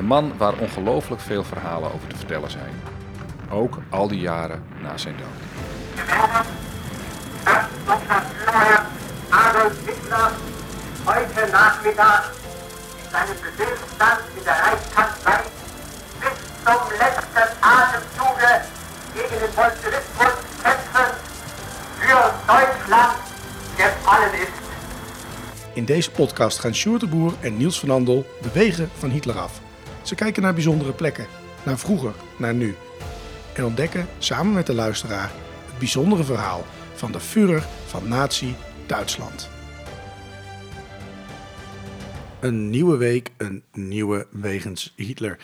[0.00, 2.82] Een man waar ongelooflijk veel verhalen over te vertellen zijn.
[3.50, 5.40] Ook al die jaren na zijn dood.
[9.28, 10.30] Adolf Hitler
[11.04, 12.32] heute Nachmittag
[12.96, 15.40] in seinem Befehlsstand in der Reichskanzlei
[16.20, 18.52] bis zum letzten Atemzuge
[19.14, 21.10] gegen den Bolschewismus kämpfen
[21.98, 23.16] für Deutschland
[23.76, 24.62] gefallen ist.
[25.74, 29.38] In deze podcast gaan Sjoerd de Boer en Niels van Andel de wegen van Hitler
[29.38, 29.60] af.
[30.10, 31.26] Ze kijken naar bijzondere plekken,
[31.64, 32.74] naar vroeger, naar nu.
[33.54, 35.30] En ontdekken samen met de luisteraar
[35.66, 38.54] het bijzondere verhaal van de Führer van Nazi
[38.86, 39.50] Duitsland.
[42.40, 45.38] Een nieuwe week, een nieuwe wegens Hitler.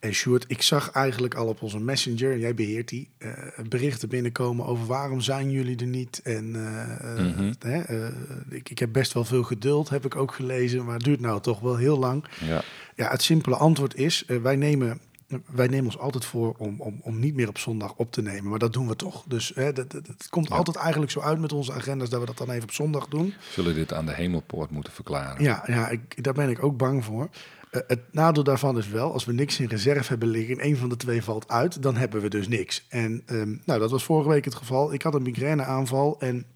[0.00, 3.30] En Sjoerd, ik zag eigenlijk al op onze messenger, jij beheert die, eh,
[3.68, 6.20] berichten binnenkomen over waarom zijn jullie er niet.
[6.24, 8.12] En eh, eh, eh,
[8.48, 11.40] ik, ik heb best wel veel geduld, heb ik ook gelezen, maar het duurt nou
[11.40, 12.24] toch wel heel lang.
[12.40, 12.62] Ja.
[12.96, 15.00] Ja, het simpele antwoord is, eh, wij, nemen,
[15.46, 18.50] wij nemen ons altijd voor om, om, om niet meer op zondag op te nemen.
[18.50, 19.24] Maar dat doen we toch.
[19.26, 19.94] Dus hè, dat,
[20.30, 23.08] komt altijd eigenlijk zo uit met onze agendas dat we dat dan even op zondag
[23.08, 23.34] doen.
[23.50, 25.42] Zullen dit aan de hemelpoort moeten verklaren?
[25.42, 27.28] Ja, ja ik, daar ben ik ook bang voor.
[27.70, 30.76] Eh, het nadeel daarvan is wel, als we niks in reserve hebben liggen, en een
[30.76, 32.86] van de twee valt uit, dan hebben we dus niks.
[32.88, 34.92] En ehm, nou, dat was vorige week het geval.
[34.92, 36.46] Ik had een migraineaanval en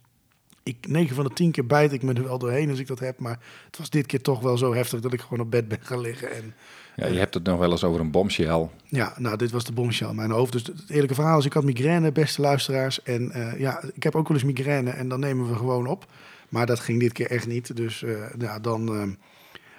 [0.63, 2.99] ik, 9 van de 10 keer bijt ik me er wel doorheen als ik dat
[2.99, 3.19] heb.
[3.19, 5.79] Maar het was dit keer toch wel zo heftig dat ik gewoon op bed ben
[5.83, 6.33] gaan liggen.
[6.33, 6.55] En
[6.97, 8.69] Ja, je hebt het nog wel eens over een bombshell.
[8.89, 10.53] ja, nou, dit was de bombshell in mijn hoofd.
[10.53, 13.03] Dus het eerlijke verhaal is, ik had migraine, beste luisteraars.
[13.03, 16.07] En eh, ja, ik heb ook wel eens migraine en dan nemen we gewoon op.
[16.51, 17.77] Maar dat ging dit keer echt niet.
[17.77, 19.09] Dus eh, ja, dan, eh,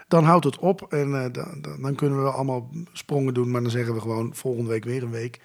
[0.08, 0.94] dan houdt het op.
[0.94, 3.52] En eh, dan, dan, dan kunnen we wel allemaal sprongen doen.
[3.52, 5.40] Maar dan zeggen we gewoon volgende week weer een week.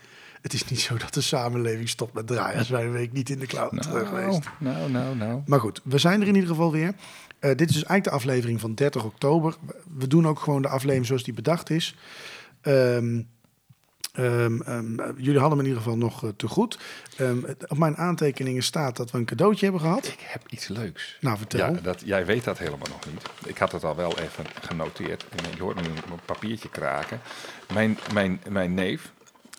[0.47, 3.31] Het is niet zo dat de samenleving stopt met draaien als wij een week niet
[3.31, 4.41] in de cloud terug geweest.
[4.59, 5.43] nou, nou, nou.
[5.47, 6.95] Maar goed, we zijn er in ieder geval weer.
[7.39, 9.57] Eh, dit is dus eigenlijk de aflevering van 30 oktober.
[9.99, 11.95] We doen ook gewoon de aflevering zoals die bedacht is.
[12.61, 13.23] Ehm,
[14.13, 16.79] ehm, ehm, eh, jullie hadden me in ieder geval nog eh, te goed.
[17.17, 20.07] Ehm, op mijn aantekeningen staat dat we een cadeautje hebben gehad.
[20.07, 21.17] Ik heb iets leuks.
[21.21, 21.75] Nou, vertel.
[21.75, 23.23] Ja, dat, jij weet dat helemaal nog niet.
[23.47, 25.27] Ik had het al wel even genoteerd.
[25.29, 27.21] En je hoort nu een papiertje kraken.
[27.73, 29.13] Mijn, mijn, mijn neef,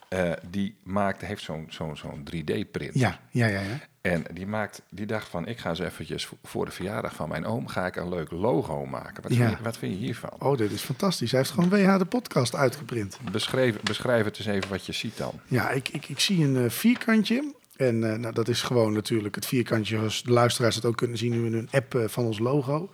[0.10, 2.94] eh, die maakt, heeft zo'n zo'n zo'n 3D-print.
[2.94, 3.80] Ja, ja, ja, ja.
[4.02, 7.30] En die, maakt, die dacht van, ik ga eens eventjes vo- voor de verjaardag van
[7.30, 7.68] mijn oom...
[7.68, 9.24] ga ik een leuk logo maken.
[9.24, 9.46] Wat, Ja.
[9.48, 10.30] vind, je, wat vind je hiervan?
[10.40, 11.32] Oh, dit is fantastisch.
[11.32, 13.18] Hij heeft gewoon WH de podcast uitgeprint.
[13.32, 15.40] Beschrijf, beschrijf het eens even wat je ziet dan.
[15.48, 17.54] Ja, ik, ik, ik zie een eh, vierkantje.
[17.78, 21.18] En eh, nou, dat is gewoon natuurlijk het vierkantje, zoals de luisteraars het ook kunnen
[21.18, 22.90] zien nu in een app eh, van ons logo.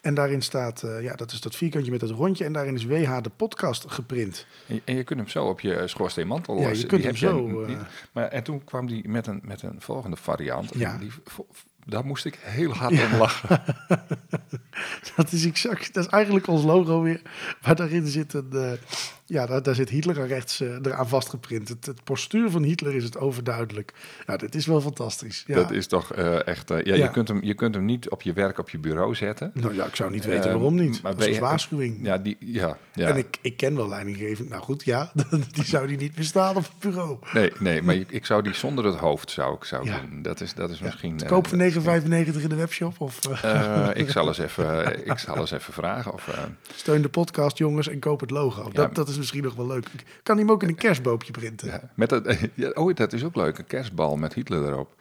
[0.00, 2.44] En daarin staat, eh, ja, dat is dat vierkantje met dat rondje.
[2.44, 4.46] En daarin is WH de podcast geprint.
[4.66, 7.16] En je, en je kunt hem zo op je schoorsteenmantel Ja, je kunt Die hem
[7.16, 7.78] zo, niet.
[8.12, 10.70] Maar, en toen kwam die met een, met een volgende variant.
[10.70, 10.98] En Ja.
[10.98, 11.10] Die,
[11.84, 13.62] daar moest ik heel hard om lachen.
[15.16, 17.22] Dat is exact, dat is eigenlijk ons logo weer.
[17.62, 18.78] Maar daarin zit een,
[19.28, 21.68] ja, daar, daar zit Hitler aan rechts eh, eraan vastgeprint.
[21.68, 23.92] Het, het postuur van Hitler is het overduidelijk.
[24.26, 25.44] Nou, dit is wel fantastisch.
[25.46, 25.54] Ja.
[25.54, 26.70] Dat is toch eh, echt...
[26.70, 27.04] eh, ja, Ja.
[27.04, 29.50] Je, kunt hem, je kunt hem niet op je werk op je bureau zetten.
[29.54, 31.02] Nou ja, ik zou niet weten waarom niet.
[31.02, 31.98] maar Dat is een waarschuwing.
[32.02, 33.08] Ja, die, ja, ja.
[33.08, 34.48] En ik, ik ken wel leidinggevend.
[34.48, 35.12] Nou goed, ja,
[35.52, 37.18] die zou die niet bestaan op het bureau.
[37.32, 40.00] Nee, nee, maar ik, ik zou die zonder het hoofd zou ik zou Ja.
[40.10, 40.22] doen.
[40.22, 41.20] Dat is, dat is misschien...
[41.26, 41.68] Koop voor 9,95
[42.08, 43.00] in de webshop.
[43.00, 43.18] Of
[43.94, 46.38] ik, zal eens even, ik zal eens even vragen of...
[46.74, 48.70] steun de podcast, jongens, en koop het logo.
[48.72, 49.86] Dat, dat is misschien nog wel leuk.
[49.86, 51.68] Ik kan die hem ook in een kerstboompje printen.
[51.68, 53.58] ja, met het, ja, oh, dat is ook leuk.
[53.58, 54.94] Een kerstbal met Hitler erop.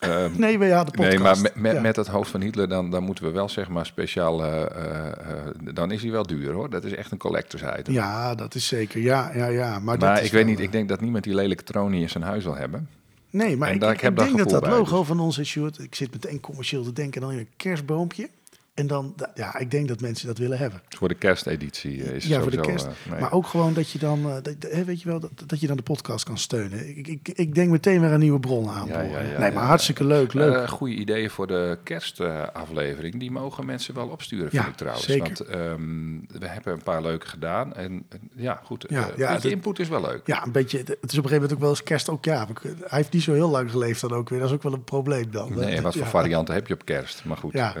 [0.00, 1.10] Ehm, Nee, we ja, de podcast.
[1.10, 1.80] Nee, maar met, met, Ja.
[1.80, 4.44] met het hoofd van Hitler, dan, dan moeten we wel zeg maar speciaal.
[4.44, 6.70] eh, eh, eh, dan is hij wel duur hoor.
[6.70, 7.92] Dat is echt een collectors item.
[7.94, 9.00] Ja, dat is zeker.
[9.00, 9.78] Ja, ja, ja.
[9.78, 12.24] Maar, maar ik weet niet, ik denk dat niemand die lelijke troon niet in zijn
[12.24, 12.88] huis wil hebben.
[13.30, 15.06] Nee, maar En ik, daar- ik, ik heb denk dat dat logo dus.
[15.06, 15.78] van ons is, Sjoerd.
[15.78, 18.28] Ik zit meteen commercieel te denken dan in een kerstboompje.
[18.74, 20.82] En dan, da- ja, ik denk dat mensen dat willen hebben.
[20.88, 22.84] Voor de kersteditie eh, is ja, het voor de kerst.
[22.86, 23.20] eh, nee.
[23.20, 25.76] Maar ook gewoon dat je dan, eh, dat, weet je wel, dat, dat je dan
[25.76, 26.88] de podcast kan steunen.
[26.98, 28.86] Ik, ik, ik denk meteen weer een nieuwe bron aan.
[28.88, 29.66] Ja, ja, ja, nee, maar ja.
[29.66, 30.68] hartstikke leuk, leuk.
[30.68, 33.18] Goede ideeën voor de kerstaflevering.
[33.18, 35.06] die mogen mensen wel opsturen, vind Ja, ik trouwens.
[35.06, 35.22] zeker.
[35.26, 37.74] Want ehm, we hebben een paar leuke gedaan.
[37.74, 38.84] En ja, goed.
[38.88, 40.20] Ja, ja, dat- input is wel leuk.
[40.26, 40.78] ja, een beetje.
[40.78, 42.24] Het is op een gegeven moment ook wel eens kerst ook.
[42.24, 44.38] Ja, hij heeft niet zo heel lang geleefd dan ook weer.
[44.38, 45.54] Dat is ook wel een probleem dan.
[45.54, 46.08] Nee, Dat- wat voor ja.
[46.08, 47.24] varianten heb je op kerst?
[47.24, 47.52] Maar goed.
[47.52, 47.74] Ja.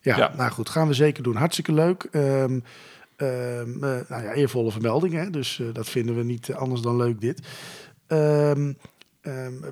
[0.00, 0.32] Ja, Ja.
[0.36, 1.36] nou goed, gaan we zeker doen.
[1.36, 2.08] Hartstikke leuk.
[2.10, 2.60] Ehm,
[3.16, 5.30] Ehm, eh, nou ja, eervolle vermelding, hè?
[5.30, 7.40] dus eh, dat vinden we niet anders dan leuk dit.
[8.06, 8.72] Ehm,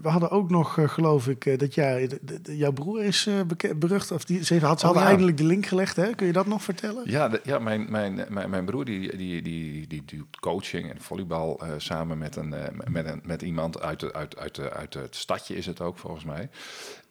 [0.03, 3.03] we hadden ook nog, eh, geloof ik, eh, dat jij, de- de- de- jouw broer
[3.05, 3.41] is eh,
[3.77, 4.11] berucht.
[4.13, 5.09] Of die, ze, had, ze Oh, hadden ja.
[5.09, 6.15] eindelijk de link gelegd, hè?
[6.15, 7.03] Kun je dat nog vertellen?
[7.11, 11.01] Ja, de- ja mijn, mijn, mijn, mijn broer die, die, die, die doet coaching en
[11.01, 14.73] volleybal eh, samen met, een, eh, met, een, met iemand uit, de, uit, uit, de,
[14.73, 16.49] uit het stadje is het ook volgens mij.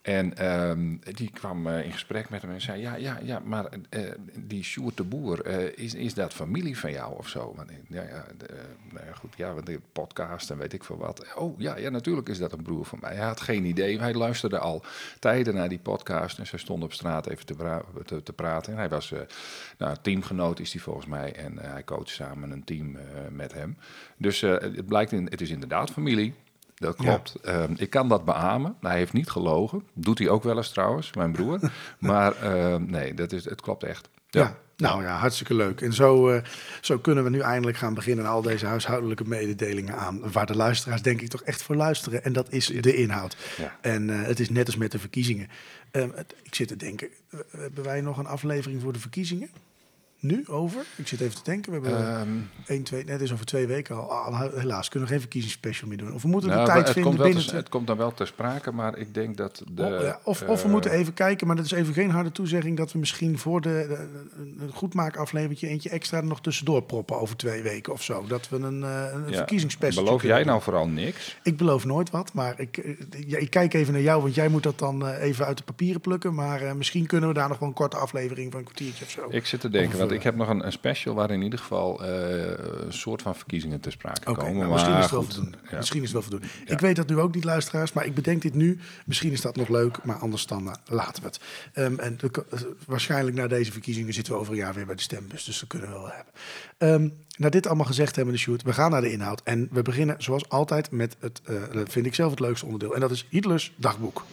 [0.08, 3.66] En ehm, die kwam eh, in gesprek met hem en zei, ja, ja, ja maar
[3.90, 4.02] eh,
[4.40, 7.54] die Sjoerd de Boer, eh, is, is dat familie van jou of zo?
[7.56, 8.46] Want, ja, ja, de,
[8.92, 11.36] nou ja, goed, ja, want de podcast en weet ik veel wat.
[11.36, 13.16] Oh ja, ja, natuurlijk is dat een broer van mij.
[13.16, 14.84] Hij had geen idee, hij luisterde al
[15.20, 18.72] tijden naar die podcast en ze stonden op straat even te, pra- te, te praten.
[18.74, 19.14] En hij was,
[19.78, 22.98] nou, teamgenoot is hij volgens mij en hij coacht samen een team
[23.32, 23.78] met hem.
[24.18, 26.34] Dus het blijkt, in, het is inderdaad familie.
[26.78, 27.36] Dat klopt.
[27.44, 28.76] Ehm, ik kan dat beamen.
[28.82, 29.84] Hij heeft niet gelogen.
[29.94, 31.60] Doet hij ook wel eens trouwens, mijn broer.
[32.00, 34.10] maar ehm, nee, dat is, het klopt echt.
[34.30, 34.58] Ja.
[34.78, 35.82] Nou ja, hartstikke leuk.
[35.82, 36.44] En zo, eh,
[36.82, 40.32] zo kunnen we nu eindelijk gaan beginnen aan al deze huishoudelijke mededelingen aan.
[40.32, 42.24] Waar de luisteraars denk ik toch echt voor luisteren.
[42.24, 43.38] En dat is de inhoud.
[43.58, 43.78] Ja.
[43.82, 45.48] En eh, het is net als met de verkiezingen.
[45.92, 49.50] Ehm, het- ik zit te denken, eh, hebben wij nog een aflevering voor de verkiezingen?
[50.20, 50.86] Nu over?
[50.96, 51.72] Ik zit even te denken.
[51.72, 52.28] We hebben Ehm,
[52.66, 54.12] 1, 2, net is over twee weken al.
[54.12, 56.14] Ah, helaas kunnen we geen verkiezingsspecial meer doen.
[56.14, 57.44] Of we moeten nou, de tijd het, vinden binnen...
[57.44, 59.84] te- te- het komt dan wel ter sprake, maar ik denk dat de...
[59.84, 62.32] Oh, ja, of, of we eh, moeten even kijken, maar dat is even geen harde
[62.32, 62.78] toezegging...
[62.78, 63.98] dat we misschien voor de,
[64.58, 68.26] de, goedmaakafleveringje eentje extra er nog tussendoor proppen over twee weken of zo.
[68.28, 71.38] Dat we een, eh een ja, verkiezingsspecial Beloof jij nou vooral niks?
[71.44, 72.96] Ik beloof nooit wat, maar ik, eh,
[73.28, 76.02] ja, ik kijk even naar jou, want jij moet dat dan even uit de papieren
[76.02, 76.34] plukken.
[76.34, 79.28] Maar misschien kunnen we daar nog wel een korte aflevering van een kwartiertje of zo.
[79.30, 82.04] Ik zit te denken, want ik heb nog een, een special waar in ieder geval
[82.04, 82.50] eh,
[82.86, 84.44] een soort van verkiezingen ter sprake komen.
[84.44, 85.58] nou, maar misschien is het wel goed, voldoende.
[85.72, 85.78] ja.
[85.78, 86.48] Misschien is het wel voldoende.
[86.66, 88.80] Ik weet dat nu ook niet, luisteraars, maar ik bedenk dit nu.
[89.06, 91.40] Misschien is dat nog leuk, maar anders dan eh, laten we het.
[91.74, 94.96] Ehm, en de- eh, waarschijnlijk na deze verkiezingen zitten we over een jaar weer bij
[94.96, 96.34] de stembus, dus dat kunnen we wel hebben.
[96.78, 99.42] Ehm na dit allemaal gezegd hebben, de shoot, we gaan naar de inhoud.
[99.44, 101.42] En we beginnen zoals altijd met het,
[101.74, 102.94] dat vind ik zelf het leukste onderdeel.
[102.96, 104.26] En dat is Hitlers dagboek.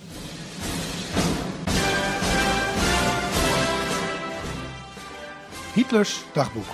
[5.75, 6.65] Hitlers dagboek.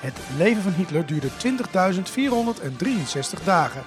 [0.00, 3.82] Het leven van Hitler duurde 20.463 dagen.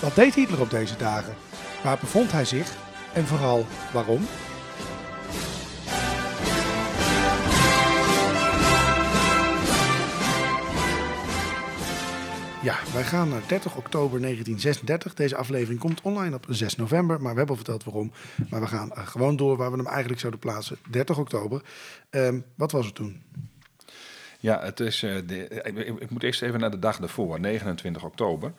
[0.00, 1.34] Wat deed Hitler op deze dagen?
[1.82, 2.76] Waar bevond hij zich?
[3.12, 4.26] En vooral waarom?
[12.62, 15.14] Ja, wij gaan naar 30 oktober 1936.
[15.14, 18.12] Deze aflevering komt online op 6 november, maar we hebben al verteld waarom.
[18.50, 20.78] Maar we gaan eh, gewoon door waar we hem eigenlijk zouden plaatsen.
[20.90, 21.62] 30 oktober.
[22.10, 23.22] Ehm, wat was het toen?
[24.42, 27.40] Ja, het is, eh, de, ik, ik- ik moet eerst even naar de dag daarvoor,
[27.40, 28.52] 29 oktober.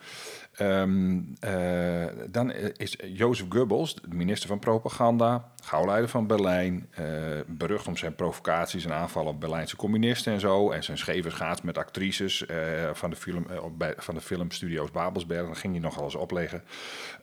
[0.52, 7.04] Ehm, eh, dan is Jozef Goebbels, minister van Propaganda, gauwleider van Berlijn, eh,
[7.46, 10.70] berucht om zijn provocaties en aanvallen op Berlijnse communisten en zo.
[10.70, 12.56] En zijn scheve schaats met actrices eh,
[12.92, 13.46] van, de film,
[13.78, 15.44] bij, van de filmstudio's Babelsberg.
[15.44, 16.62] Dan ging hij nogal eens opleggen.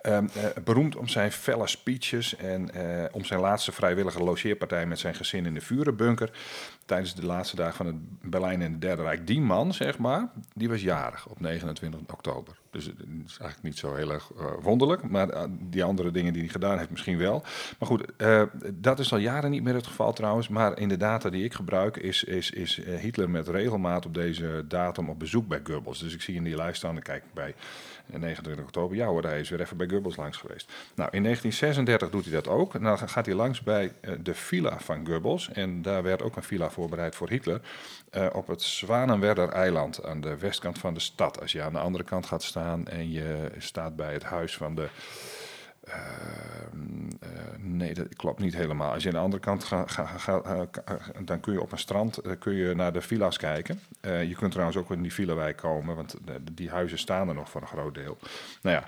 [0.01, 2.69] Ehm, eh, beroemd om zijn felle speeches en
[3.11, 6.31] om zijn laatste vrijwillige logeerpartij met zijn gezin in de Vurenbunker.
[6.85, 9.27] Tijdens de laatste dagen van het Berlijn en het Derde Rijk.
[9.27, 12.58] Die man, zeg maar, die was jarig op 29 oktober.
[12.71, 15.09] Dus het is eigenlijk niet zo heel erg eh, wonderlijk.
[15.09, 17.43] Maar eh, die andere dingen die hij gedaan heeft misschien wel.
[17.79, 18.43] Maar goed, eh,
[18.73, 20.47] dat is al jaren niet meer het geval trouwens.
[20.47, 24.65] Maar in de data die ik gebruik is, is, is Hitler met regelmaat op deze
[24.67, 25.99] datum op bezoek bij Goebbels.
[25.99, 27.53] Dus ik zie in die lijst staan, kijk bij
[28.13, 28.97] eh, 29 oktober.
[28.97, 30.71] Ja hoor, hij is weer even bij Goebbels langs geweest.
[30.95, 32.81] Nou, in 1936 doet hij dat ook.
[32.81, 33.91] Dan gaat hij langs bij
[34.23, 35.49] de villa van Goebbels.
[35.51, 37.61] En daar werd ook een villa voorbereid voor Hitler.
[38.11, 41.41] Eh, op het Zwanenwerder eiland aan de westkant van de stad.
[41.41, 44.75] Als je aan de andere kant gaat staan en je staat bij het huis van
[44.75, 44.89] de...
[45.83, 48.93] Ehm, eh, nee, dat klopt niet helemaal.
[48.93, 50.61] Als je aan de andere kant gaat, ga, eh,
[51.23, 53.79] dan kun je op een strand kun je naar de villa's kijken.
[54.01, 57.49] Je kunt trouwens ook in die villa-wijk komen, want de- die huizen staan er nog
[57.49, 58.17] voor een groot deel.
[58.61, 58.83] Nou ja,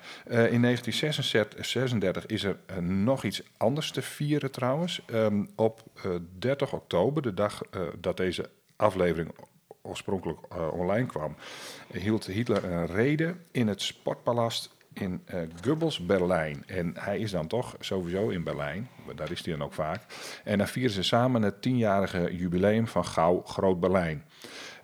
[0.47, 5.01] in 1936 is er nog iets anders te vieren trouwens.
[5.05, 7.61] Ehm, op eh, 30 oktober, de dag
[7.99, 8.49] dat deze
[8.81, 9.31] aflevering
[9.81, 11.35] oorspronkelijk eh, online kwam,
[11.91, 16.63] hield Hitler een rede in het Sportpalast in eh Goebbels, Berlijn.
[16.67, 20.01] En hij is dan toch sowieso in Berlijn, daar is hij dan ook vaak.
[20.43, 24.23] En dan vieren ze samen het tienjarige jubileum van Gauw Groot-Berlijn.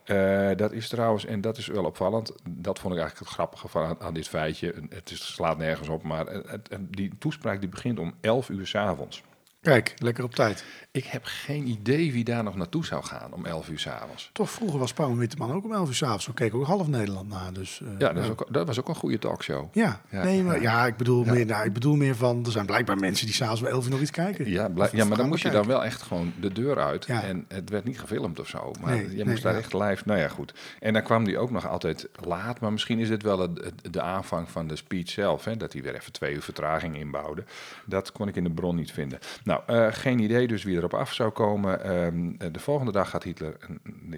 [0.03, 3.67] Eh, dat is trouwens, en dat is wel opvallend, dat vond ik eigenlijk het grappige
[3.67, 4.73] van, aan, dit feitje.
[4.89, 9.23] Het slaat nergens op, maar het, die toespraak die begint om 11 uur 's avonds.
[9.67, 10.63] Kijk, lekker op tijd.
[10.91, 14.29] Ik heb geen idee wie daar nog naartoe zou gaan om 11 uur s'avonds.
[14.33, 16.25] Toch, vroeger was Pauw Witteman ook om 11 uur s'avonds.
[16.25, 17.51] We keken ook half Nederland na.
[17.51, 19.65] Dus, eh, Ja, dat, ook, dat was ook een goede talkshow.
[19.71, 20.23] Ja, Ja.
[20.23, 21.31] nee, maar, ja, ik, bedoel Ja.
[21.31, 22.45] Meer, nou, ik bedoel meer van...
[22.45, 24.49] Er zijn blijkbaar mensen die s'avonds om 11 uur nog iets kijken.
[24.49, 27.05] Ja, blijk- ja, maar dan moest je dan wel echt gewoon de deur uit.
[27.05, 28.71] En het werd niet gefilmd of zo.
[28.81, 30.03] Maar Nee, je nee, moest daar echt live.
[30.05, 30.53] Nou ja, goed.
[30.79, 32.59] En dan kwam die ook nog altijd laat.
[32.59, 35.45] Maar misschien is dit wel het, het- de aanvang van de speech zelf.
[35.45, 37.43] Hè, dat hij weer even twee uur vertraging inbouwde.
[37.85, 39.19] Dat kon ik in de bron niet vinden.
[39.43, 41.83] Nou, eh, geen idee dus wie erop af zou komen.
[41.83, 43.57] Ehm, eh, de volgende dag gaat Hitler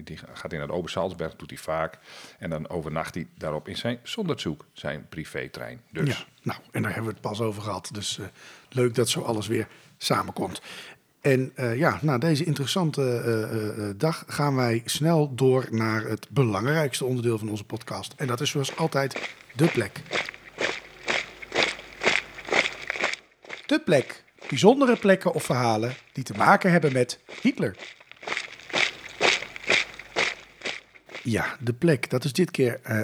[0.04, 1.36] die gaat hij naar de Obersalzberg.
[1.36, 1.98] doet hij vaak.
[2.38, 5.80] En dan overnacht hij daarop in zijn Sonderzoek, zijn privétrein.
[5.90, 6.08] Dus.
[6.08, 7.88] Ja, nou, en daar hebben we het pas over gehad.
[7.92, 8.26] Dus eh,
[8.68, 9.68] leuk dat zo alles weer
[9.98, 10.62] samenkomt.
[11.20, 17.48] En ja, na deze interessante dag gaan wij snel door naar het belangrijkste onderdeel van
[17.48, 18.14] onze podcast.
[18.16, 20.00] En dat is zoals altijd de plek.
[23.70, 24.22] De plek.
[24.48, 27.76] Bijzondere plekken of verhalen die te maken hebben met Hitler.
[31.22, 32.10] Ja, de plek.
[32.10, 33.00] Dat is dit keer eh,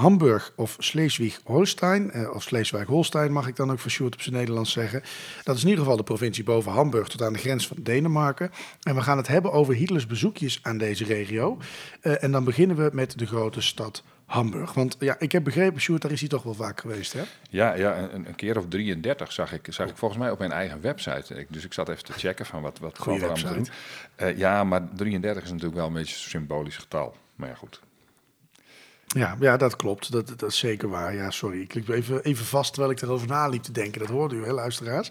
[0.00, 2.10] Hamburg of Schleswig-Holstein.
[2.10, 5.02] eh, of Schleswig-Holstein mag ik dan ook voor Sjoerd op zijn Nederlands zeggen.
[5.44, 8.50] Dat is in ieder geval de provincie boven Hamburg tot aan de grens van Denemarken.
[8.82, 11.58] En we gaan het hebben over Hitlers bezoekjes aan deze regio.
[12.00, 14.72] Eh, en dan beginnen we met de grote stad Hamburg.
[14.72, 17.22] Want ja, ik heb begrepen, Sjoerd, daar is hij toch wel vaak geweest, hè?
[17.50, 20.52] Ja, ja een, een keer of 33 zag ik, zag ik volgens mij op mijn
[20.52, 21.34] eigen website.
[21.34, 23.66] Ik, dus ik zat even te checken van wat, wat allemaal te doen.
[24.36, 27.14] Ja, maar 33 is natuurlijk wel een beetje een symbolisch getal.
[27.34, 27.80] Maar ja, goed.
[29.16, 30.12] Ja, ja dat klopt.
[30.12, 31.14] Dat, dat is zeker waar.
[31.14, 31.60] Ja, sorry.
[31.60, 34.00] Ik liep even, even vast terwijl ik erover na liep te denken.
[34.00, 35.10] Dat hoorde u, hè, luisteraars.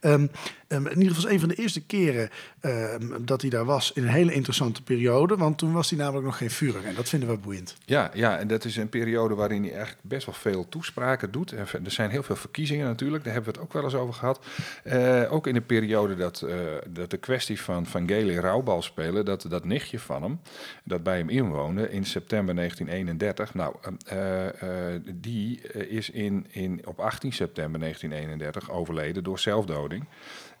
[0.00, 0.26] Ehm,
[0.68, 2.30] ehm, in ieder geval een van de eerste keren
[2.60, 5.36] ehm, dat hij daar was in een hele interessante periode.
[5.36, 6.84] Want toen was hij namelijk nog geen Führer.
[6.84, 7.76] En dat vinden we boeiend.
[7.84, 11.50] Ja, ja, en dat is een periode waarin hij eigenlijk best wel veel toespraken doet.
[11.50, 14.40] Er zijn heel veel verkiezingen natuurlijk, daar hebben we het ook wel eens over gehad.
[14.84, 16.56] Eh, ook in de periode dat, eh,
[16.88, 20.40] dat de kwestie van Van Gele rouwbal spelen, dat, dat nichtje van hem,
[20.84, 23.54] dat bij hem inwoonde in september 1931.
[23.54, 23.74] Nou,
[24.06, 30.04] eh, eh, die is in, in, op 18 september 1931 overleden door zelfdoding.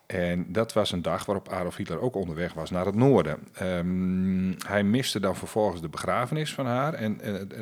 [0.06, 3.38] En dat was een dag waarop Adolf Hitler ook onderweg was naar het noorden.
[3.52, 6.94] Ehm, hij miste dan vervolgens de begrafenis van haar.
[6.94, 7.20] En,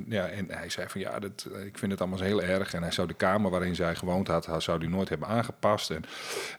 [0.09, 2.75] ja, en hij zei van ja, dat, eh, ik vind het allemaal heel erg.
[2.75, 5.91] En hij zou de kamer waarin zij gewoond had, zou die nooit hebben aangepast.
[5.91, 6.03] En,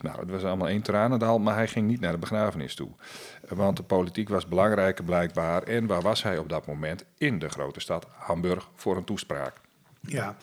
[0.02, 2.90] nou, het was allemaal één tranendal, maar hij ging niet naar de begrafenis toe.
[3.48, 5.64] Want de politiek was belangrijker blijkbaar.
[5.64, 7.06] En waar was hij op dat moment?
[7.18, 9.54] In de grote stad Hamburg voor een toespraak.
[10.02, 10.36] Ja,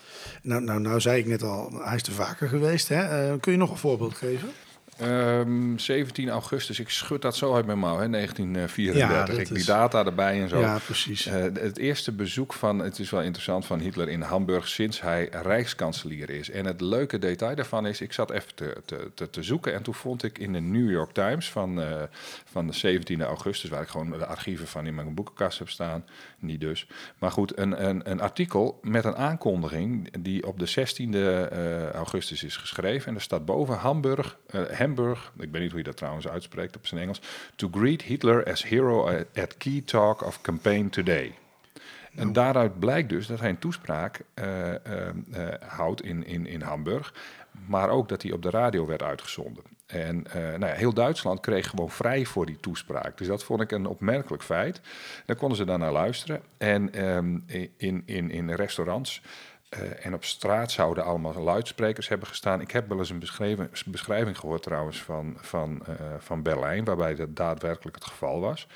[0.42, 2.88] nou, nou, nou zei ik net al, hij is er vaker geweest.
[2.88, 3.30] Hè?
[3.30, 4.48] Eh, kun je nog een voorbeeld geven?
[5.02, 9.34] Ehm, 17 augustus, ik schud dat zo uit mijn mouw, hè, 1934.
[9.36, 10.60] Ja, ik die data erbij en zo.
[10.60, 11.26] Ja, precies.
[11.26, 15.28] Eh, het eerste bezoek van, het is wel interessant, van Hitler in Hamburg sinds hij
[15.30, 16.50] rijkskanselier is.
[16.50, 19.82] En het leuke detail daarvan is, ik zat even te, te, te, te zoeken en
[19.82, 22.02] toen vond ik in de New York Times van, eh,
[22.44, 26.04] van de 17e augustus, waar ik gewoon de archieven van in mijn boekenkast heb staan,
[26.38, 26.86] niet dus.
[27.18, 32.42] Maar goed, een, een, een artikel met een aankondiging die op de 16e eh, augustus
[32.42, 33.08] is geschreven.
[33.08, 36.76] En er staat boven Hamburg, eh, Hamburg, ik weet niet hoe je dat trouwens uitspreekt
[36.76, 37.20] op zijn Engels,
[37.56, 41.34] to greet Hitler as hero at- key talk of campaign today.
[42.14, 45.14] En daaruit blijkt dus dat hij een toespraak eh, eh,
[45.66, 47.14] houdt in, in, in Hamburg,
[47.66, 49.62] maar ook dat hij op de radio werd uitgezonden.
[49.86, 53.18] En nou ja, heel Duitsland kreeg gewoon vrij voor die toespraak.
[53.18, 54.80] Dus dat vond ik een opmerkelijk feit.
[55.26, 56.42] Daar konden ze dan naar luisteren.
[56.58, 57.38] En ehm,
[57.76, 59.22] in, in, in restaurants
[59.72, 62.60] eh, en op straat zouden allemaal luidsprekers hebben gestaan.
[62.60, 63.22] Ik heb wel eens een
[63.86, 68.66] beschrijving gehoord trouwens van, van, eh, van Berlijn, waarbij dat daadwerkelijk het geval was.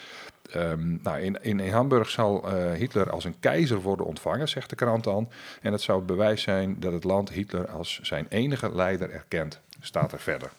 [0.50, 4.70] Ehm, nou, in, in, in Hamburg zal eh, Hitler als een keizer worden ontvangen, zegt
[4.70, 5.28] de krant dan.
[5.62, 10.12] En het zou bewijs zijn dat het land Hitler als zijn enige leider erkent, staat
[10.12, 10.50] er verder.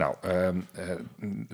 [0.00, 0.88] Nou, ehm, eh,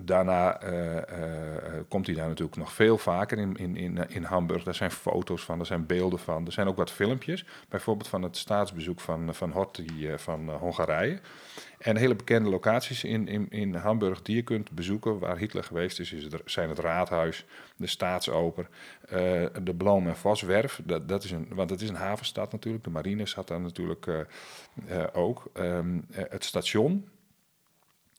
[0.04, 4.62] daarna eh, eh, komt hij daar natuurlijk nog veel vaker in, in, in, in Hamburg.
[4.62, 6.46] Daar zijn foto's van, er zijn beelden van.
[6.46, 9.66] Er zijn ook wat filmpjes, bijvoorbeeld van het staatsbezoek van, van
[10.16, 11.20] van Hongarije.
[11.78, 16.00] En hele bekende locaties in, in, in Hamburg die je kunt bezoeken waar Hitler geweest
[16.00, 17.44] is, zijn het Raadhuis,
[17.76, 18.68] de Staatsoper,
[19.62, 20.80] de Bloem- en Voswerf.
[20.84, 24.26] Dat, dat is een, want het is een havenstad natuurlijk, de marine zat daar natuurlijk
[25.12, 25.50] ook.
[25.52, 27.08] Ehm, eh, het station,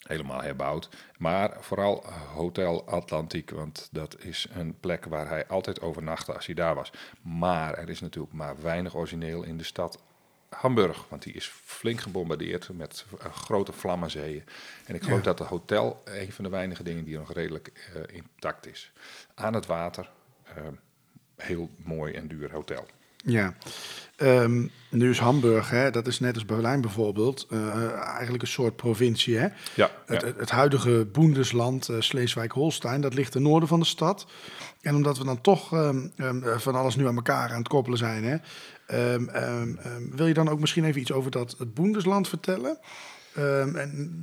[0.08, 0.88] helemaal herbouwd.
[1.18, 6.54] Maar vooral Hotel Atlantiek, want dat is een plek waar hij altijd overnachtte als hij
[6.54, 6.92] daar was.
[7.22, 10.02] Maar er is natuurlijk maar weinig origineel in de stad
[10.48, 14.44] Hamburg, want die is flink gebombardeerd met eh, grote vlammenzeeën.
[14.86, 15.24] En ik geloof Ja.
[15.24, 18.92] dat het hotel een van de weinige dingen die nog redelijk eh, intact is.
[19.34, 20.10] Aan het water,
[20.54, 20.62] eh,
[21.36, 22.86] heel mooi en duur hotel.
[23.30, 23.54] Ja.
[24.16, 28.76] Ehm, nu is Hamburg, hè, dat is net als Berlijn bijvoorbeeld, eh, eigenlijk een soort
[28.76, 29.36] provincie.
[29.36, 29.48] Hè?
[29.74, 30.32] Ja, Het, ja.
[30.36, 34.26] het, huidige Boendesland, uh, Sleeswijk-Holstein, dat ligt ten noorden van de stad.
[34.80, 37.98] En omdat we dan toch ehm, ehm, van alles nu aan elkaar aan het koppelen
[37.98, 38.36] zijn, hè,
[40.16, 42.78] wil je dan ook misschien even iets over dat het Boendesland vertellen?
[43.74, 44.20] En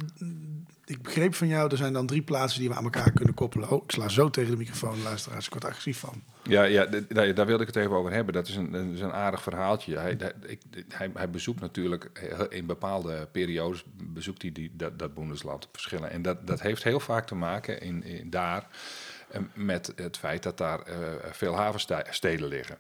[0.86, 3.70] ik begreep van jou, er zijn dan drie plaatsen die we aan elkaar kunnen koppelen.
[3.70, 6.24] Oh, ik sla zo tegen de microfoon, luisteraars, ik word agressief van.
[6.44, 8.34] Ja, ja daar, daar wilde ik het even over hebben.
[8.34, 9.98] Dat is een, is een aardig verhaaltje.
[11.14, 12.12] Hij, bezoekt natuurlijk
[12.50, 16.12] in bepaalde periodes bezoekt hij die, dat, dat Boendesland verschillen.
[16.12, 18.68] En dat, dat heeft heel vaak te maken in, daar
[19.54, 20.96] met het feit dat daar uh,
[21.32, 22.78] veel havensteden liggen.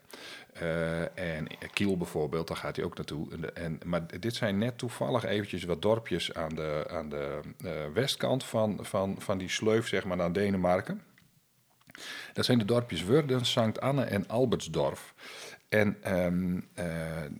[0.61, 3.27] Uh, en Kiel bijvoorbeeld, daar gaat hij ook naartoe.
[3.53, 7.41] En, maar dit zijn net toevallig eventjes wat dorpjes aan de, aan de
[7.93, 11.01] westkant van, van, van die sleuf, zeg maar, naar Denemarken.
[12.33, 15.13] Dat zijn de dorpjes Wurden, Sankt Anne en Albertsdorf.
[15.69, 16.85] En um, uh,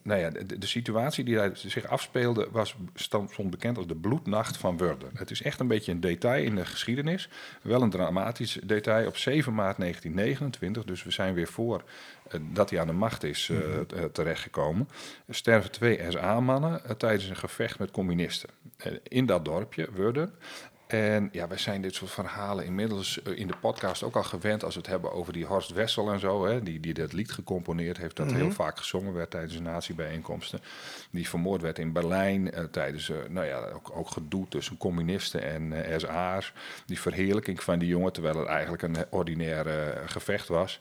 [0.02, 4.58] nou ja, de, de, situatie die daar zich afspeelde was, stond bekend als de bloednacht
[4.58, 5.10] van Wurden.
[5.14, 7.30] Het is echt een beetje een detail in de geschiedenis.
[7.62, 9.08] Wel een dramatisch detail.
[9.08, 11.84] Op 7 maart 1929, dus we zijn weer voor
[12.34, 14.12] uh, dat hij aan de macht is uh, mm -hmm.
[14.12, 14.90] terechtgekomen,
[15.30, 18.50] sterven twee SA-mannen tijdens een gevecht met communisten.
[19.04, 20.34] in dat dorpje, Wurden.
[20.88, 24.74] En ja, wij zijn dit soort verhalen inmiddels in de podcast ook al gewend als
[24.74, 27.98] we het hebben over die Horst Wessel en zo, hè, die, die dat lied gecomponeerd
[27.98, 28.42] heeft, dat mm -hmm.
[28.42, 30.60] heel vaak gezongen werd tijdens de natiebijeenkomsten.
[31.12, 35.44] Die vermoord werd in Berlijn uh, tijdens, uh, nou ja, ook, ook gedoe tussen communisten
[35.44, 36.54] en uh, SA's.
[36.86, 39.66] Die verheerlijking van die jongen, terwijl het eigenlijk een ordinair
[40.06, 40.80] gevecht was.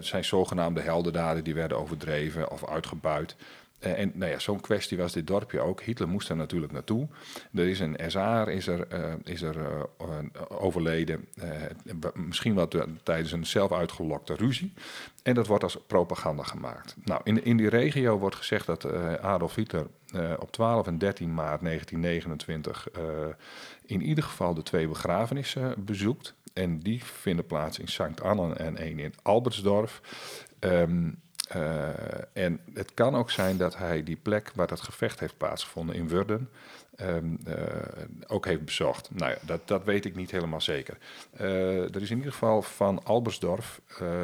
[0.00, 3.36] zijn zogenaamde heldendaden die werden overdreven of uitgebuit.
[3.86, 5.82] Uh, en nou ja, zo'n kwestie was dit dorpje ook.
[5.82, 7.08] Hitler moest er natuurlijk naartoe.
[7.54, 11.28] Er is een SA'er is er, uh, is er uh, overleden.
[12.14, 12.68] misschien wel
[13.02, 14.72] tijdens een zelf uitgelokte ruzie.
[15.22, 16.96] En dat wordt als propaganda gemaakt.
[17.04, 19.86] Nou, in, in die regio wordt gezegd dat Adolf Hitler
[20.38, 22.88] op 12 en 13 maart 1929
[23.86, 26.34] in ieder geval de twee begrafenissen bezoekt.
[26.52, 30.00] En die vinden plaats in Sankt Anne en één in Albertsdorf.
[30.60, 31.22] Um,
[31.56, 31.88] uh,
[32.32, 36.08] en het kan ook zijn dat hij die plek waar dat gevecht heeft plaatsgevonden in
[36.08, 36.48] Wurden
[37.00, 37.54] um, uh,
[38.26, 39.10] ook heeft bezocht.
[39.14, 40.98] Nou ja, dat, dat weet ik niet helemaal zeker.
[41.40, 43.80] Uh, er is in ieder geval van Albersdorf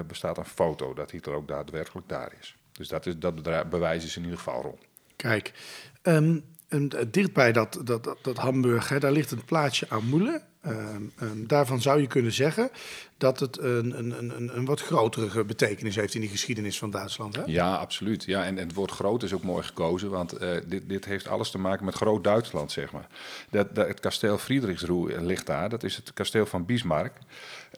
[0.06, 2.56] bestaat een foto dat Hitler ook daadwerkelijk daar is.
[2.72, 4.82] Dus dat, is, dat bewijs is in ieder geval rond.
[5.16, 5.52] Kijk,
[6.02, 6.44] um,
[7.08, 10.42] dichtbij dat, dat, dat, dat Hamburg, hè, daar ligt een plaatsje Amoele.
[10.66, 12.70] Um, um, daarvan zou je kunnen zeggen
[13.16, 17.36] dat het een, een, een, een wat grotere betekenis heeft in de geschiedenis van Duitsland.
[17.36, 17.42] Hè?
[17.46, 18.24] Ja, absoluut.
[18.24, 21.50] Ja, en, het woord groot is ook mooi gekozen, want uh, dit, dit heeft alles
[21.50, 23.06] te maken met groot Duitsland, zeg maar.
[23.50, 27.12] Dat, dat, het kasteel Friedrichsruhe ligt daar, dat is het kasteel van Bismarck.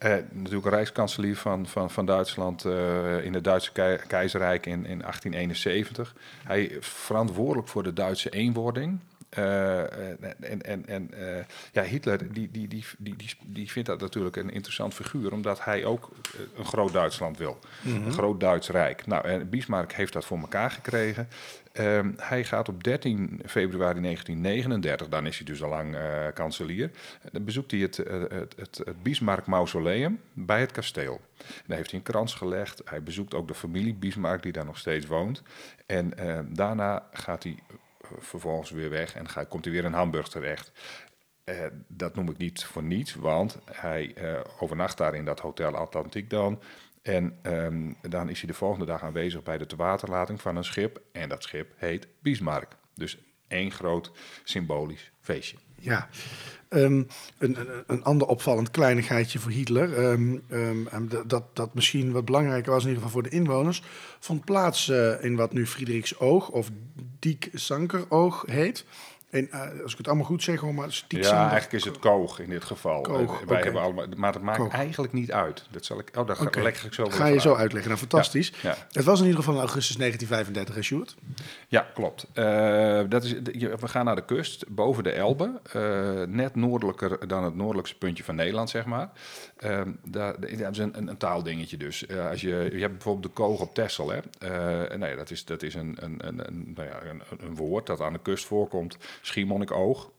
[0.05, 4.99] Uh, natuurlijk rijkskanselier van, van, van Duitsland uh, in het Duitse kei, keizerrijk in, in
[4.99, 6.15] 1871.
[6.45, 8.99] Hij verantwoordelijk voor de Duitse eenwording.
[9.39, 9.81] Uh,
[10.41, 11.37] en en, en uh,
[11.73, 15.65] ja, Hitler die, die, die, die, die, die vindt dat natuurlijk een interessant figuur, omdat
[15.65, 16.11] hij ook
[16.57, 17.59] een groot Duitsland wil.
[17.83, 18.07] Mm -hmm.
[18.07, 19.07] Een groot Duits Rijk.
[19.07, 21.29] Nou, en Bismarck heeft dat voor elkaar gekregen.
[21.81, 25.97] Uh, hij gaat op 13 februari 1939, dan is hij dus al lang
[26.35, 26.91] kanselier,
[27.33, 31.21] dan bezoekt hij het, het, het, het Bismarck Mausoleum bij het kasteel.
[31.39, 32.83] En daar heeft hij een krans gelegd.
[32.85, 35.43] Hij bezoekt ook de familie Bismarck die daar nog steeds woont.
[35.87, 36.13] En
[36.49, 37.57] daarna gaat hij
[38.19, 40.73] vervolgens weer weg en ga, komt hij weer in Hamburg terecht.
[41.45, 45.77] Uh, dat noem ik niet voor niets, want hij uh, overnacht daar in dat Hotel
[45.77, 46.61] Atlantiek dan.
[47.03, 51.01] En um, dan is hij de volgende dag aanwezig bij de tewaterlating van een schip.
[51.13, 52.77] En dat schip heet Bismarck.
[52.95, 54.13] Dus één groot
[54.45, 55.57] symbolisch feestje.
[55.83, 56.09] Ja,
[56.69, 57.07] um,
[57.39, 60.89] een, ander opvallend kleinigheidje voor Hitler, um, um,
[61.27, 63.83] dat, dat misschien wat belangrijker was in ieder geval voor de inwoners,
[64.19, 66.71] vond plaats uh, in wat nu Friedrichsoog of
[67.19, 68.85] Diek Sankeroog heet.
[69.33, 72.39] En uh, als ik het allemaal goed zeg, hoor, maar Ja, eigenlijk is het koog
[72.39, 73.01] in dit geval.
[73.01, 73.63] Koog, uh, wij okay.
[73.63, 74.73] hebben allemaal, maar dat maakt koog.
[74.73, 75.65] eigenlijk niet uit.
[75.71, 76.63] Dat zal ik, oh, dat okay.
[76.63, 77.91] leg ik zo Ga je zo uitleggen.
[77.91, 78.53] Nou, fantastisch.
[78.63, 78.77] Ja, ja.
[78.91, 81.15] Het was in ieder geval in augustus 1935, hè, Sjoerd?
[81.69, 82.27] Ja, klopt.
[82.35, 83.33] Uh, dat is,
[83.81, 85.61] we gaan naar de kust, boven de Elbe.
[86.29, 89.11] Net noordelijker dan het noordelijkste puntje van Nederland, zeg maar.
[89.65, 92.07] Uh, daar, dat is een, een, een taaldingetje dus.
[92.09, 94.11] Uh, als je, je hebt bijvoorbeeld de koog op Texel.
[94.11, 94.19] Hè?
[94.43, 97.87] Uh, nou ja, dat is, dat is een, een, een, nou ja, een, een woord
[97.87, 98.97] dat aan de kust voorkomt.
[99.21, 100.11] Schiermonnikoog.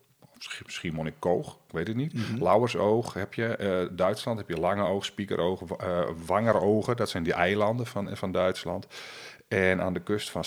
[0.65, 2.13] Schiermonnikoog, ik weet het niet.
[2.13, 2.43] Mm-hmm.
[2.43, 3.57] Lauwersoog heb je.
[3.59, 5.61] Uh, Duitsland heb je lange oog, spiekeroog,
[6.25, 6.95] wangerogen.
[6.95, 8.87] Dat zijn die eilanden van, van Duitsland.
[9.47, 10.43] En aan de kust van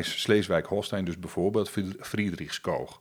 [0.00, 1.70] Sleeswijk-Holstein dus bijvoorbeeld
[2.00, 3.00] Friedrichskoog.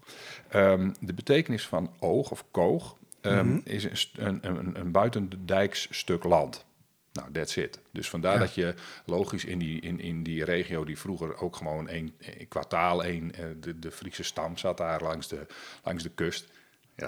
[0.56, 2.96] Um, de betekenis van oog of koog
[3.28, 3.62] um, mm-hmm.
[3.64, 6.66] is een, een, een, een buitendijks stuk land.
[7.14, 7.80] Nou, that's it.
[7.92, 8.40] Dus vandaar Ja.
[8.40, 8.74] dat je
[9.06, 13.34] logisch in die, in, in die regio die vroeger ook gewoon één een kwartaal één,
[13.34, 15.46] eh, de, de Friese stam zat daar langs de,
[15.84, 16.48] langs de kust.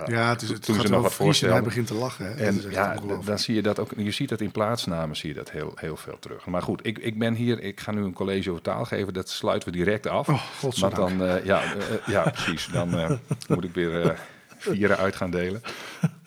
[0.07, 2.25] Ja, het, is, het toen gaat ze nog wat hij begint te lachen.
[2.25, 2.45] Hè?
[2.45, 3.91] En ja, dan zie je dat ook.
[3.97, 6.45] Je ziet dat in plaatsnamen zie je dat heel, heel veel terug.
[6.45, 7.61] Maar goed, ik, ik ben hier.
[7.61, 9.13] Ik ga nu een college over taal geven.
[9.13, 10.29] Dat sluiten we direct af.
[10.29, 10.43] Oh.
[10.79, 12.67] Want dan, eh, ja, eh, ja, precies.
[12.67, 14.19] Dan moet ik weer
[14.59, 15.61] vieren uit gaan delen.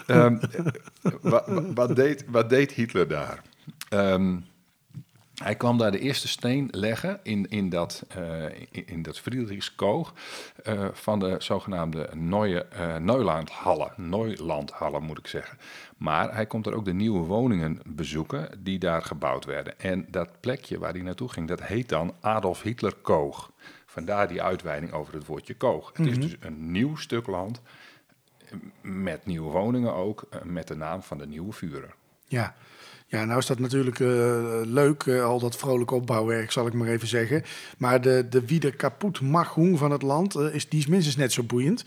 [0.06, 3.42] Ehm, eh, wat, wat, deed, wat deed Hitler daar?
[3.88, 4.36] Ehm,
[5.42, 10.14] hij kwam daar de eerste steen leggen in, in dat, eh in, in dat Friedrichskoog
[10.62, 13.90] eh, van de zogenaamde Neue, eh Neulandhalle.
[13.96, 15.58] Neulandhalle moet ik zeggen.
[15.96, 19.80] Maar hij komt er ook de nieuwe woningen bezoeken die daar gebouwd werden.
[19.80, 23.50] En dat plekje waar hij naartoe ging, dat heet dan Adolf Hitler Koog.
[23.86, 25.90] Vandaar die uitweiding over het woordje koog.
[25.94, 27.60] Het is dus een nieuw stuk land
[28.80, 31.94] met nieuwe woningen ook, eh, met de naam van de nieuwe Führer.
[32.26, 32.54] Ja.
[33.06, 36.88] ja, nou is dat natuurlijk eh, leuk, eh, al dat vrolijke opbouwwerk, zal ik maar
[36.88, 37.42] even zeggen.
[37.78, 41.42] Maar de, de wieder kapot machung van het land, is, die is minstens net zo
[41.42, 41.84] boeiend.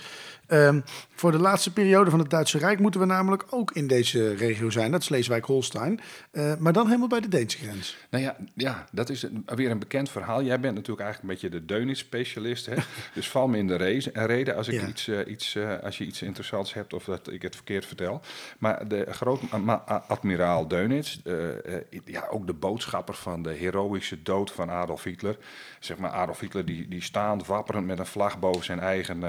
[0.47, 0.79] Ehm,
[1.15, 4.69] voor de laatste periode van het Duitse Rijk moeten we namelijk ook in deze regio
[4.69, 5.99] zijn, dat is Sleeswijk-Holstein.
[6.31, 7.97] Eh, maar dan helemaal bij de Deense grens.
[8.09, 10.43] Nou ja, ja, dat is een- weer een bekend verhaal.
[10.43, 12.65] Jij bent natuurlijk eigenlijk een beetje de Deunitz-specialist.
[12.65, 12.75] Hè?
[13.15, 13.75] dus val me in de
[14.13, 14.87] reden als, ik Ja.
[14.87, 18.21] iets, eh, iets, eh, als je iets interessants hebt of dat ik het verkeerd vertel.
[18.59, 24.69] Maar de groot-admiraal Deunitz, eh, eh, ja, ook de boodschapper van de heroïsche dood van
[24.71, 25.37] Adolf Hitler.
[25.79, 29.19] Zeg maar Adolf Hitler die, die staand wapperend met een vlag boven zijn eigen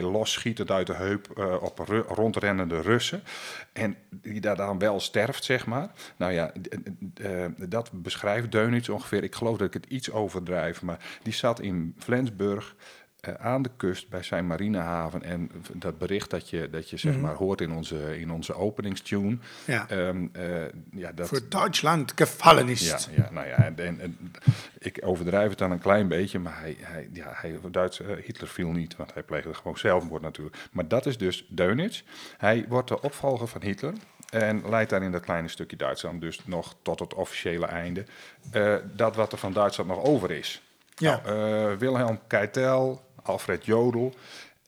[0.00, 3.22] eh, rijkskanselarij losschietend uit de heup eh, op rondrennende Russen.
[3.72, 5.90] En die daar dan wel sterft, zeg maar.
[6.16, 6.52] Nou ja,
[7.14, 9.24] eh, dat beschrijft Deunitz ongeveer.
[9.24, 12.74] Ik geloof dat ik het iets overdrijf, maar die zat in Flensburg.
[13.20, 15.22] Eh, aan de kust bij zijn marinehaven.
[15.22, 19.38] En dat bericht dat je, dat je zeg maar hoort in onze, in onze openingstune.
[19.64, 19.88] Ja.
[19.88, 20.44] ehm, eh,
[20.90, 22.88] ja, dat, Voor Duitsland gevallen is.
[22.88, 24.32] ja, ja, nou ja, en, en, en
[24.78, 28.48] ik overdrijf het dan een klein beetje, maar hij, hij, ja, hij, Duits, eh, Hitler
[28.48, 30.56] viel niet, want hij pleegde gewoon zelfmoord natuurlijk.
[30.72, 32.02] Maar dat is dus Deunitz.
[32.36, 33.92] Hij wordt de opvolger van Hitler
[34.30, 38.04] en leidt daar in dat kleine stukje Duitsland dus nog tot het officiële einde.
[38.94, 40.62] dat wat er van Duitsland nog over is.
[41.00, 41.20] Ja.
[41.24, 44.10] Nou, Wilhelm Keitel, Alfred Jodl.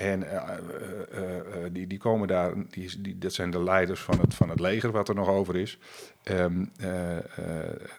[0.03, 4.21] En eh, eh, eh, die, die komen daar, die, die, dat zijn de leiders van
[4.21, 5.79] het, van het leger wat er nog over is.
[6.23, 7.25] Ehm, eh, eh,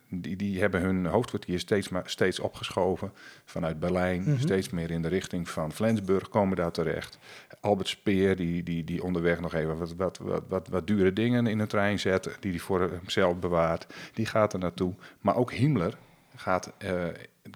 [0.09, 3.11] die, die hebben hun hoofdkwartier steeds, maar, steeds opgeschoven
[3.45, 7.17] vanuit Berlijn, steeds meer in de richting van Flensburg komen daar terecht.
[7.59, 11.47] Albert Speer, die, die, die onderweg nog even wat, wat, wat, wat, wat dure dingen
[11.47, 14.93] in de trein zet, die hij voor hemzelf bewaart, die gaat er naartoe.
[15.21, 15.97] Maar ook Himmler
[16.35, 16.71] gaat,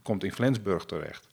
[0.04, 1.28] komt in Flensburg terecht.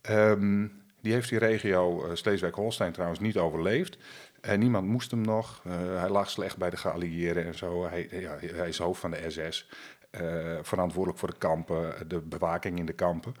[0.00, 0.66] Ehm,
[1.00, 3.98] die heeft die regio uh, Sleeswijk-Holstein trouwens niet overleefd.
[4.40, 5.62] En niemand moest hem nog.
[5.66, 7.86] Uh, hij lag slecht bij de geallieerden en zo.
[7.88, 9.68] Hij, ja, hij is hoofd van de SS.
[10.20, 13.34] Uh, verantwoordelijk voor de kampen, de bewaking in de kampen.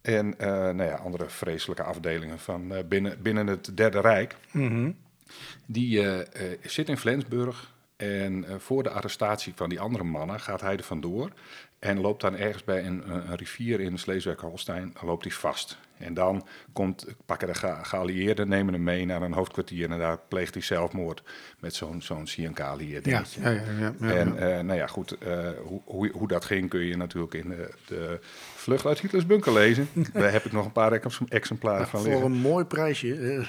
[0.00, 4.36] En nou ja, andere vreselijke afdelingen van binnen, binnen het Derde Rijk.
[4.50, 4.64] Mhm.
[4.64, 4.96] Mm -hmm.
[5.66, 6.06] Die
[6.62, 7.74] zit in Flensburg.
[7.96, 11.32] En voor de arrestatie van die andere mannen gaat hij er vandoor.
[11.78, 15.78] En loopt dan ergens bij een, een rivier in Sleeswijk-Holstein, loopt hij vast.
[15.98, 20.18] En dan komt, pakken de ge geallieerden, nemen hem mee naar een hoofdkwartier en daar
[20.28, 21.22] pleegt hij zelfmoord
[21.58, 23.40] met zo'n zo'n CNK-allieerd dingetje.
[23.40, 26.68] Ja, ja, ja, ja, en uh, nou ja, goed, uh, hoe, hoe, hoe, dat ging
[26.68, 28.18] kun je natuurlijk in de, de
[28.54, 29.88] Vlucht uit Hitlers bunker lezen.
[30.12, 30.92] Daar heb ik nog een paar
[31.28, 32.30] exemplaren van voor liggen.
[32.30, 33.44] een mooi prijsje.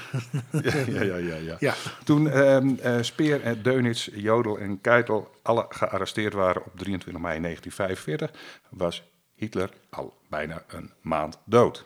[0.88, 1.74] ja, ja, ja, ja.
[2.04, 8.32] Toen um, uh, Speer, Deunitz, Jodel en Keitel alle gearresteerd waren op 23 mei 1945,
[8.70, 11.86] was Hitler al bijna een maand dood.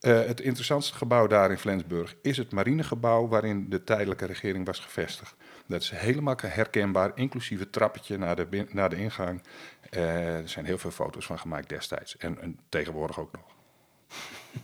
[0.00, 4.78] Uh, het interessantste gebouw daar in Flensburg is het marinegebouw waarin de tijdelijke regering was
[4.78, 5.34] gevestigd.
[5.66, 9.42] Dat is helemaal herkenbaar, inclusief het trappetje naar de, naar de ingang.
[9.90, 13.56] Uh, er zijn heel veel foto's van gemaakt destijds en, en tegenwoordig ook nog.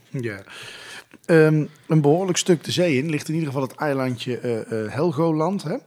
[0.09, 0.43] Ja.
[1.25, 5.63] Um, een behoorlijk stuk de zee in ligt in ieder geval het eilandje uh, Helgoland.
[5.63, 5.77] Hè?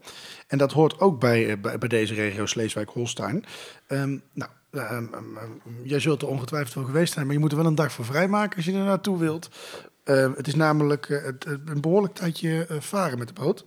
[0.46, 3.44] En dat hoort ook bij, bij, deze regio Sleeswijk-Holstein.
[3.88, 5.10] Um, nou, um,
[5.82, 8.04] jij zult er ongetwijfeld wel geweest zijn, maar je moet er wel een dag voor
[8.04, 9.48] vrijmaken als je er naartoe wilt.
[10.04, 13.64] het is namelijk het, een behoorlijk tijdje varen met de boot.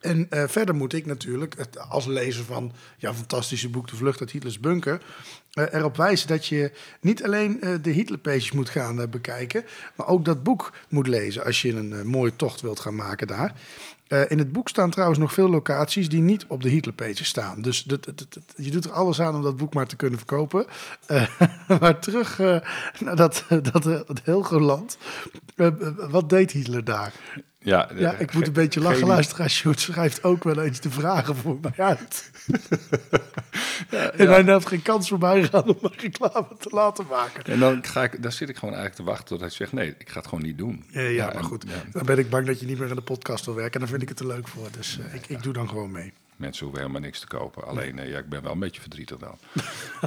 [0.00, 1.56] En verder moet ik natuurlijk,
[1.88, 5.02] als lezer van jouw fantastische boek De Vlucht uit Hitlers Bunker,
[5.52, 9.64] erop wijzen dat je niet alleen de Hitlerpages moet gaan bekijken,
[9.96, 13.54] maar ook dat boek moet lezen als je een mooie tocht wilt gaan maken daar.
[14.08, 17.62] In het boek staan trouwens nog veel locaties die niet op de Hitlerpages staan.
[17.62, 18.08] Dus dat,
[18.56, 20.66] je doet er alles aan om dat boek maar te kunnen verkopen.
[21.80, 22.38] maar terug
[22.98, 24.22] naar dat, dat, dat
[26.10, 27.12] wat deed Hitler daar?
[27.64, 29.06] Ja, ja, ik moet een beetje lachen.
[29.06, 32.30] Luisteraar Sjoerd schrijft ook wel eens de vragen voor mij uit.
[33.90, 37.44] ja, En hij had geen kans voorbij gaan om een reclame te laten maken.
[37.44, 39.72] En dan, ga ik, dan zit ik gewoon eigenlijk te wachten tot hij zegt...
[39.72, 40.84] nee, ik ga het gewoon niet doen.
[40.90, 41.64] Ja, maar goed.
[41.92, 43.74] Dan ben ik bang dat je niet meer aan de podcast wil werken.
[43.74, 44.68] En dan vind ik het te leuk voor.
[44.76, 46.12] Dus eh, ik, ik doe dan gewoon mee.
[46.36, 47.66] Mensen hoeven helemaal niks te kopen.
[47.66, 49.38] Alleen, eh, ja, ik ben wel een beetje verdrietig dan.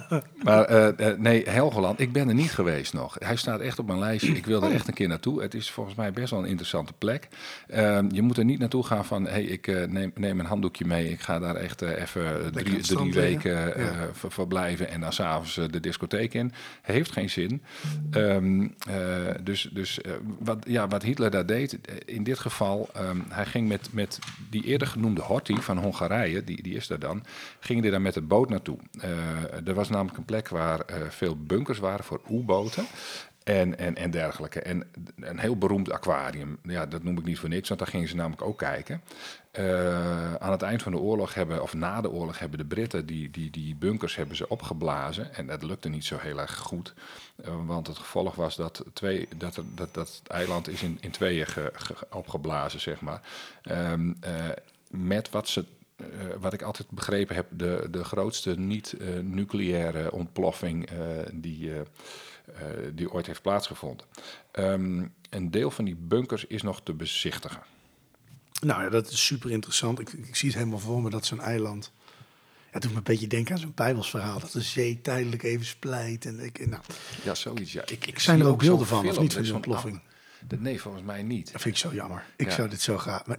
[0.43, 3.15] maar eh, nee, Helgoland, ik ben er niet geweest nog.
[3.19, 4.35] Hij staat echt op mijn lijstje.
[4.35, 5.41] Ik wil er echt een keer naartoe.
[5.41, 7.27] Het is volgens mij best wel een interessante plek.
[7.67, 9.27] Ehm, je moet er niet naartoe gaan van...
[9.27, 11.09] hey, ik neem, neem een handdoekje mee.
[11.09, 14.09] Ik ga daar echt even drie, drie weken Ja.
[14.13, 14.89] ver- verblijven...
[14.89, 16.51] en dan s'avonds avonds de discotheek in.
[16.81, 17.63] Heeft geen zin.
[18.11, 18.95] Ehm, eh,
[19.43, 19.99] dus dus
[20.39, 22.89] wat, ja, wat Hitler daar deed, in dit geval...
[22.93, 26.16] ehm, hij ging met, met die eerder genoemde Horthy van Hongarije...
[26.23, 27.23] die, die is daar dan,
[27.59, 28.77] ging hij daar met de boot naartoe.
[28.99, 32.85] Eh, er was namelijk een plek waar eh, veel bunkers waren voor U-boten...
[33.43, 34.61] En, en, en dergelijke.
[34.61, 36.57] En een heel beroemd aquarium.
[36.63, 39.01] Ja, dat noem ik niet voor niks, want daar gingen ze namelijk ook kijken.
[39.51, 43.05] Eh, aan het eind van de oorlog hebben, of na de oorlog, hebben de Britten
[43.05, 45.33] die, die, die bunkers hebben ze opgeblazen.
[45.33, 46.93] En dat lukte niet zo heel erg goed.
[47.65, 51.11] Want het gevolg was dat, twee, dat, er, dat, dat het eiland is in, in
[51.11, 53.21] tweeën ge- ge- opgeblazen, zeg maar.
[53.61, 53.93] Eh,
[54.89, 55.65] met wat ze
[56.39, 60.97] wat ik altijd begrepen heb, de, de grootste niet-nucleaire ontploffing eh,
[61.33, 61.85] die, eh, eh,
[62.93, 64.05] die ooit heeft plaatsgevonden.
[64.51, 67.61] Ehm, een deel van die bunkers is nog te bezichtigen.
[68.61, 69.99] Nou ja, dat is super interessant.
[69.99, 71.91] Ik, ik zie het helemaal voor me dat zo'n eiland.
[72.05, 74.39] Ja, het doet me een beetje denken aan zo'n Bijbelsverhaal.
[74.39, 76.25] Dat de zee tijdelijk even splijt.
[76.25, 76.81] En ik, nou,
[77.23, 77.71] Ja, zoiets.
[77.71, 77.81] Ja.
[77.87, 80.01] Ik, ik Zijn er ook beelden van, of niet, van die ontploffing?
[80.47, 81.51] Dat- Nee, volgens mij niet.
[81.51, 82.23] dat vind ik zo jammer.
[82.35, 82.51] Ik Ja.
[82.55, 83.25] zou dit zo graag.
[83.25, 83.37] Maar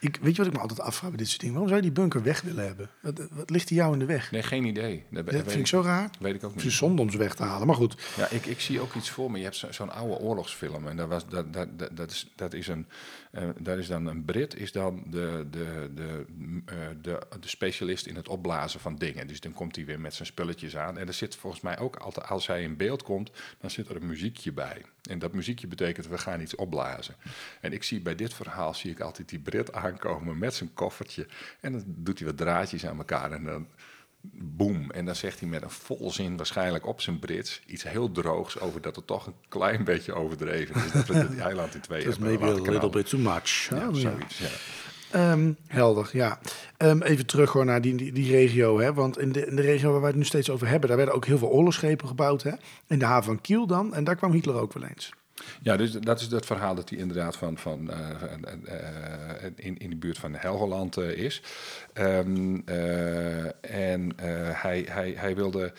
[0.00, 1.54] ik, weet je wat ik me altijd afvraag bij dit soort dingen?
[1.54, 2.90] Waarom zou je die bunker weg willen hebben?
[3.00, 4.30] Wat, wat ligt die jou in de weg?
[4.30, 5.04] Nee, geen idee.
[5.10, 6.10] Dat, dat vind ik zo raar.
[6.20, 6.72] Weet ik ook Het is niet.
[6.72, 7.66] zonde om ze weg te halen.
[7.66, 9.38] Maar goed, Ja, ik, ik zie ook iets voor me.
[9.38, 12.52] Je hebt zo- zo'n oude oorlogsfilm en dat, was, dat, dat, dat, dat, is, dat
[12.52, 12.86] is een,
[13.30, 16.24] eh, daar is dan een Brit, is dan de, de, de,
[16.66, 19.26] eh, de, de specialist in het opblazen van dingen.
[19.26, 20.98] Dus dan komt hij weer met zijn spulletjes aan.
[20.98, 23.96] En er zit volgens mij ook altijd, als hij in beeld komt, dan zit er
[23.96, 24.82] een muziekje bij.
[25.10, 27.14] En dat muziekje betekent, we gaan iets opblazen.
[27.60, 31.26] En ik zie bij dit verhaal, zie ik altijd die Brit aankomen met zijn koffertje.
[31.60, 33.66] En dan doet hij wat draadjes aan elkaar en dan
[34.30, 34.90] boem.
[34.90, 38.80] En dan zegt hij met een volzin, waarschijnlijk op zijn Brits, iets heel droogs over
[38.80, 40.92] dat het toch een klein beetje overdreven is.
[40.92, 43.68] Dat we die eiland in twee dat is maybe a little bit too much.
[43.70, 44.40] Ja, zoiets.
[45.10, 46.38] Ehm, helder, ja.
[46.76, 48.80] Ehm, even terug gewoon naar die, die, die regio.
[48.80, 48.94] Hè?
[48.94, 50.88] Want in de, in de regio waar wij het nu steeds over hebben...
[50.88, 52.42] daar werden ook heel veel oorlogsschepen gebouwd.
[52.42, 52.52] Hè?
[52.86, 53.94] In de haven van Kiel dan.
[53.94, 55.12] En daar kwam Hitler ook wel eens.
[55.62, 59.78] Ja, dus dat is het verhaal dat hij inderdaad van, van, eh, eh, eh, in,
[59.78, 61.42] in de buurt van Helgoland is.
[61.98, 63.44] Ehm, eh,
[63.86, 65.72] en eh, hij, hij, hij wilde,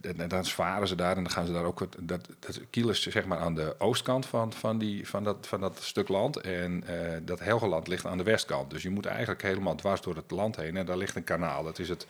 [0.00, 2.88] eh, en dan varen ze daar en dan gaan ze daar ook, dat, dat Kiel
[2.88, 6.36] is zeg maar aan de oostkant van, van, die, van, dat, van dat stuk land
[6.40, 6.84] en
[7.24, 8.70] dat Helgoland ligt aan de westkant.
[8.70, 11.62] Dus je moet eigenlijk helemaal dwars door het land heen en daar ligt een kanaal.
[11.62, 12.06] Dat is het,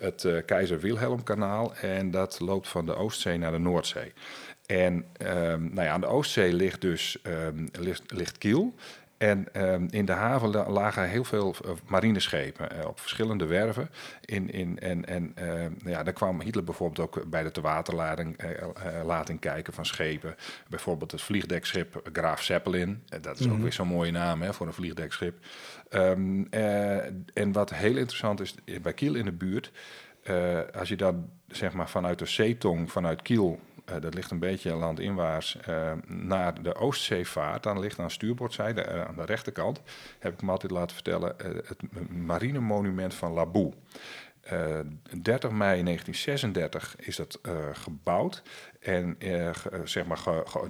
[0.00, 4.12] het Keizer Wilhelm kanaal en dat loopt van de Oostzee naar de Noordzee.
[4.66, 7.66] En ehm, nou ja, aan de Oostzee ligt dus ehm,
[8.06, 8.74] ligt Kiel.
[9.20, 13.90] En ehm, in de haven la- lagen heel veel eh, marineschepen eh, op verschillende werven.
[14.24, 18.36] In, in, en en ehm, nou ja, daar kwam Hitler bijvoorbeeld ook bij de tewaterlating
[18.36, 20.36] eh, eh, lating kijken van schepen.
[20.68, 23.02] Bijvoorbeeld het vliegdekschip Graaf Zeppelin.
[23.20, 25.38] Dat is ook weer zo'n mooie naam hè, voor een vliegdekschip.
[25.88, 27.04] Ehm, eh,
[27.34, 29.72] en wat heel interessant is, bij Kiel in de buurt...
[30.78, 33.60] als je dan zeg maar vanuit de zeetong, vanuit Kiel,
[33.98, 39.04] dat ligt een beetje landinwaarts, eh, naar de Oostzee vaart, dan ligt aan stuurboordzijde, eh,
[39.04, 39.80] aan de rechterkant,
[40.18, 43.72] heb ik me altijd laten vertellen, eh, het marinemonument van Laboe.
[44.40, 44.78] Eh
[45.22, 48.42] 30 mei 1936 is dat eh, gebouwd.
[48.80, 50.20] En eh, eh, zeg maar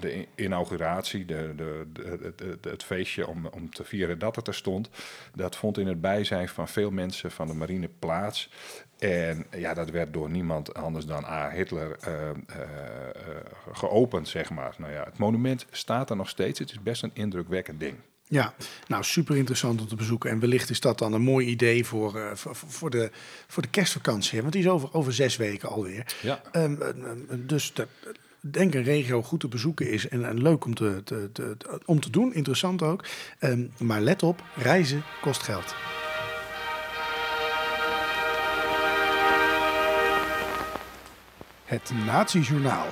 [0.01, 4.91] de in- inauguratie, de, de, het feestje om, om te vieren dat het er stond,
[5.35, 8.51] dat vond in het bijzijn van veel mensen van de marine plaats.
[8.99, 11.51] En ja, dat werd door niemand anders dan A.
[11.51, 13.37] Hitler eh, eh, eh,
[13.73, 14.75] geopend, zeg maar.
[14.79, 16.59] Nou ja, het monument staat er nog steeds.
[16.59, 17.97] Het is best een indrukwekkend ding.
[18.31, 18.55] Ja,
[18.87, 20.31] nou super interessant om te bezoeken.
[20.31, 23.11] En wellicht is dat dan een mooi idee voor, eh, voor, voor, de,
[23.47, 24.41] voor de kerstvakantie.
[24.41, 26.15] Want die is over, over zes weken alweer.
[26.23, 26.43] Ja.
[26.53, 26.95] Ehm, eh, eh,
[27.29, 27.89] dus dat,
[28.41, 32.11] denk een regio goed te bezoeken is en, en leuk om te, te, om te
[32.11, 32.35] doen.
[32.35, 33.05] Interessant ook.
[33.39, 35.75] Ehm, maar let op, reizen kost geld.
[41.65, 42.87] Het Nazi-journaal.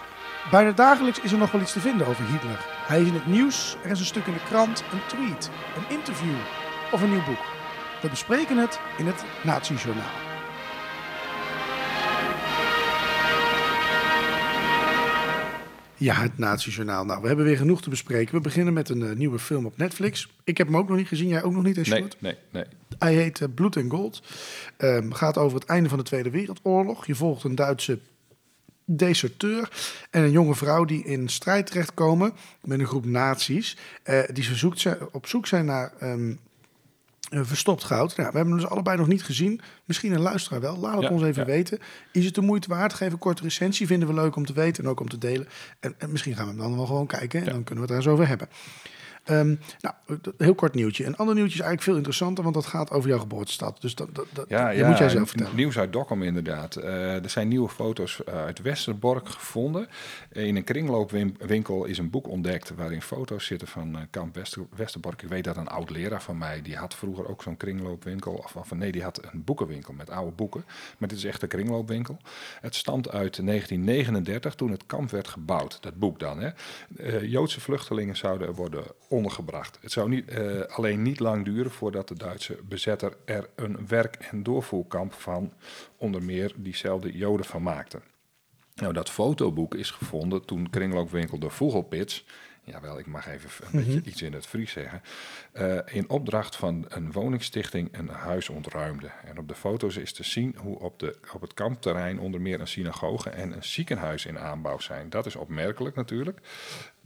[0.50, 2.77] Bijna dagelijks is er nog wel iets te vinden over Hitler.
[2.88, 5.96] Hij is in het nieuws, er is een stuk in de krant, een tweet, een
[5.96, 6.34] interview
[6.92, 7.44] of een nieuw boek.
[8.02, 10.10] We bespreken het in het Nazi-journaal.
[15.96, 17.04] Ja, het Nazi-journaal.
[17.04, 18.34] Nou, we hebben weer genoeg te bespreken.
[18.34, 20.28] We beginnen met een eh, nieuwe film op Netflix.
[20.44, 21.28] Ik heb hem ook nog niet gezien.
[21.28, 22.64] Jij ook nog niet, hè, Nee, nee, nee.
[22.98, 24.22] Hij heet eh, Bloed en Gold.
[24.76, 27.06] Ehm, gaat over het einde van de Tweede Wereldoorlog.
[27.06, 27.98] Je volgt een Duitse
[28.90, 29.70] deserteur
[30.10, 33.76] en een jonge vrouw die in strijd terechtkomen met een groep nazi's.
[34.02, 36.32] eh, die verzoekt zijn, op zoek zijn naar ehm,
[37.30, 38.16] eh, verstopt goud.
[38.16, 39.60] Nou, we hebben hem dus allebei nog niet gezien.
[39.84, 40.76] Misschien een luisteraar wel.
[40.78, 41.48] Laat het Ja, ons even ja.
[41.48, 41.78] weten.
[42.12, 42.92] Is het de moeite waard?
[42.92, 43.86] Geef een korte recensie.
[43.86, 45.48] Vinden we leuk om te weten en ook om te delen.
[45.80, 47.38] En, en misschien gaan we hem dan wel gewoon kijken.
[47.40, 47.52] En Ja.
[47.52, 48.48] dan kunnen we het er eens over hebben.
[49.28, 49.94] Ehm, nou,
[50.36, 51.04] heel kort nieuwtje.
[51.04, 53.80] Een ander nieuwtje is eigenlijk veel interessanter, want dat gaat over jouw geboortestad.
[53.80, 55.56] Dus dat, dat, dat, Ja, dat ja, moet jij zelf vertellen.
[55.56, 56.76] Nieuws uit Dokkum inderdaad.
[56.76, 59.88] Eh, er zijn nieuwe foto's eh, uit Westerbork gevonden.
[60.32, 65.22] In een kringloopwinkel is een boek ontdekt waarin foto's zitten van eh, kamp Wester, Westerbork.
[65.22, 68.32] Ik weet dat een oud leraar van mij, die had vroeger ook zo'n kringloopwinkel.
[68.32, 70.64] Of, of nee, die had een boekenwinkel met oude boeken.
[70.98, 72.18] Maar dit is echt een kringloopwinkel.
[72.60, 75.82] Het stamt uit 1939 toen het kamp werd gebouwd.
[75.82, 76.40] Dat boek dan.
[76.40, 76.50] Hè.
[77.20, 78.84] Joodse vluchtelingen zouden worden
[79.18, 79.78] ondergebracht.
[79.80, 84.16] Het zou niet, eh, alleen niet lang duren voordat de Duitse bezetter er een werk-
[84.30, 85.52] en doorvoerkamp van
[85.96, 88.00] onder meer diezelfde Joden van maakte.
[88.74, 92.24] Nou, dat fotoboek is gevonden toen kringloopwinkel de Vogelpits,
[92.64, 95.02] jawel, ik mag even een beetje iets in het Fries zeggen,
[95.52, 99.10] eh, in opdracht van een woningstichting een huis ontruimde.
[99.24, 102.60] En op de foto's is te zien hoe op, de, op het kampterrein onder meer
[102.60, 105.10] een synagoge en een ziekenhuis in aanbouw zijn.
[105.10, 106.40] Dat is opmerkelijk natuurlijk.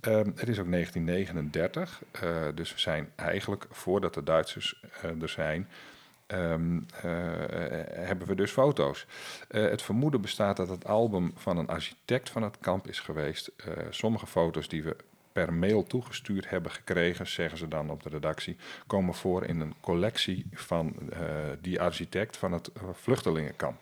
[0.02, 5.28] Ehm, het is ook 1939, eh, dus we zijn eigenlijk voordat de Duitsers eh, er
[5.28, 5.68] zijn,
[6.26, 7.10] ehm, eh,
[8.06, 9.06] hebben we dus foto's.
[9.48, 13.52] Het vermoeden bestaat dat het album van een architect van het kamp is geweest.
[13.90, 14.96] Sommige foto's die we
[15.32, 19.74] per mail toegestuurd hebben gekregen, zeggen ze dan op de redactie, komen voor in een
[19.80, 20.96] collectie van
[21.60, 23.80] die architect van het vluchtelingenkamp.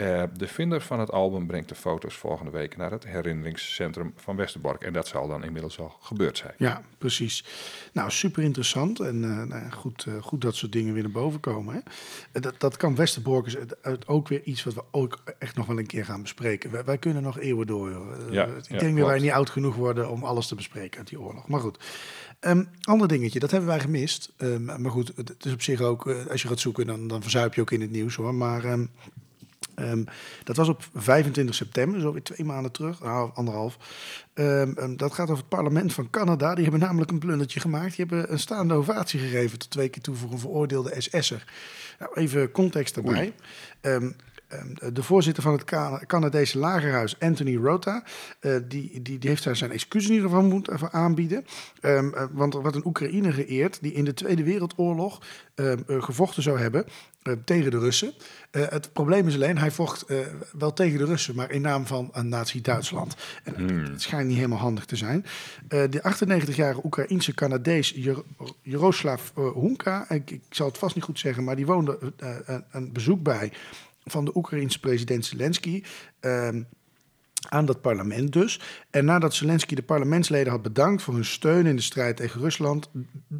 [0.00, 4.36] Eh, de vinder van het album brengt de foto's volgende week naar het herinneringscentrum van
[4.36, 4.82] Westerbork.
[4.82, 6.54] En dat zal dan inmiddels al gebeurd zijn.
[6.56, 7.44] Ja, precies.
[7.92, 9.00] Nou, super interessant.
[9.00, 11.74] En eh, nou goed, eh, goed dat soort dingen weer naar boven komen.
[11.74, 12.40] Hè?
[12.40, 13.56] Dat, dat kan Westerbork is
[14.06, 16.70] ook weer iets wat we ook echt nog wel een keer gaan bespreken.
[16.70, 17.90] Wij, wij kunnen nog eeuwen door.
[18.30, 21.08] Ja, ik ja, denk dat wij niet oud genoeg worden om alles te bespreken uit
[21.08, 21.48] die oorlog.
[21.48, 21.78] Maar goed.
[22.40, 24.32] Ehm ander dingetje, dat hebben wij gemist.
[24.36, 27.54] Ehm, maar goed, het is op zich ook, als je gaat zoeken, dan, dan verzuip
[27.54, 28.34] je ook in het nieuws hoor.
[28.34, 28.86] Maar ehm,
[29.80, 30.04] Ehm,
[30.44, 33.76] dat was op 25 september, zo weer twee maanden terug, nou, anderhalf.
[34.34, 36.54] Ehm, ehm, dat gaat over het parlement van Canada.
[36.54, 37.96] Die hebben namelijk een blundertje gemaakt.
[37.96, 41.44] Die hebben een staande ovatie gegeven tot twee keer toe voor een veroordeelde SS'er.
[41.98, 43.32] Nou, even context daarbij.
[44.50, 48.02] Ehm, de voorzitter van het Cana- Canadese lagerhuis, Anthony Rota,
[48.40, 51.44] eh, die, die, die heeft daar zijn excuus in ieder geval moeten aanbieden.
[51.80, 55.20] Ehm, eh, want er wordt een Oekraïne geëerd die in de Tweede Wereldoorlog
[55.54, 56.84] ehm, eh, gevochten zou hebben
[57.44, 58.12] tegen de Russen.
[58.50, 60.04] Het probleem is alleen, hij vocht
[60.58, 63.16] wel tegen de Russen, maar in naam van een nazi-Duitsland.
[63.44, 65.24] En het schijnt niet helemaal handig te zijn.
[65.68, 68.22] De 98-jarige Oekraïense Canadees Jer-
[68.62, 71.98] Jaroslav Hunka, ik, ik zal het vast niet goed zeggen, maar die woonde
[72.70, 73.52] een bezoek bij
[74.10, 75.82] van de Oekraïense president Zelensky.
[76.20, 76.62] ehm,
[77.48, 78.60] aan dat parlement dus.
[78.90, 82.90] En nadat Zelensky de parlementsleden had bedankt voor hun steun in de strijd tegen Rusland,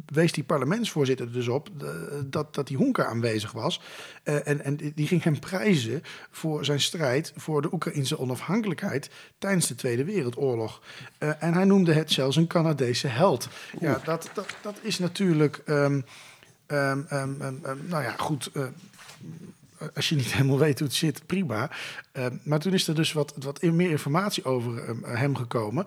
[0.05, 1.87] wees die parlementsvoorzitter er dus op eh,
[2.25, 3.81] dat, dat die Honka aanwezig was.
[4.23, 9.67] Eh, en, en die ging hem prijzen voor zijn strijd voor de Oekraïnse onafhankelijkheid tijdens
[9.67, 10.81] de Tweede Wereldoorlog.
[11.17, 13.47] Eh, en hij noemde het zelfs een Canadese held.
[13.79, 15.61] Ja, dat, dat, dat is natuurlijk.
[15.65, 16.01] ehm,
[16.67, 17.31] ehm,
[17.87, 18.51] nou ja, goed.
[19.93, 21.71] Als je niet helemaal weet hoe het zit, prima.
[22.11, 25.85] Eh, maar toen is er dus wat, wat meer informatie over eh, hem gekomen.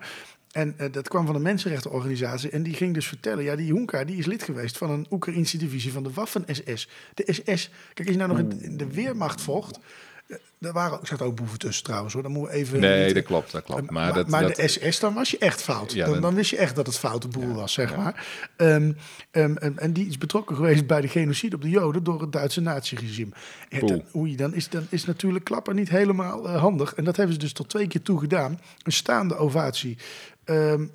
[0.51, 2.49] En eh, dat kwam van een mensenrechtenorganisatie.
[2.49, 5.57] En die ging dus vertellen: ja, die Junka die is lid geweest van een Oekraïnse
[5.57, 6.89] divisie van de Waffen-SS.
[7.13, 7.69] De SS.
[7.93, 9.79] Kijk, als je nou nog in, in de Weermacht vocht.
[10.27, 12.23] Eh, Daar waren, ik zat ook boeven tussen trouwens hoor.
[12.23, 12.79] Dan moeten we even.
[12.79, 13.81] Nee, dat klopt, dat klopt.
[13.81, 15.93] maar, Maar, dat, maar dat, de SS, dan was je echt fout.
[15.93, 17.97] Ja, dan, dan- wist je echt dat het foute boel Ja, was, zeg ja.
[17.97, 18.25] maar.
[18.57, 18.91] Ehm,
[19.31, 22.31] ehm, en, en die is betrokken geweest bij de genocide op de Joden door het
[22.31, 23.31] Duitse naziregime.
[23.69, 26.93] En oei, dan, is, dan is natuurlijk klappen niet helemaal eh, handig.
[26.95, 28.59] En dat hebben ze dus tot twee keer toe gedaan.
[28.83, 29.97] Een staande ovatie.
[30.45, 30.85] Ehm,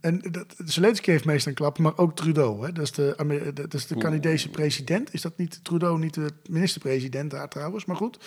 [0.00, 2.66] en dat, Zelensky heeft meestal een klap, maar ook Trudeau.
[2.66, 2.72] Hè?
[2.72, 3.96] Dat is de, dat is de.
[3.96, 5.14] Canadese president.
[5.14, 8.18] Is dat niet Trudeau, niet de minister-president daar trouwens, maar goed.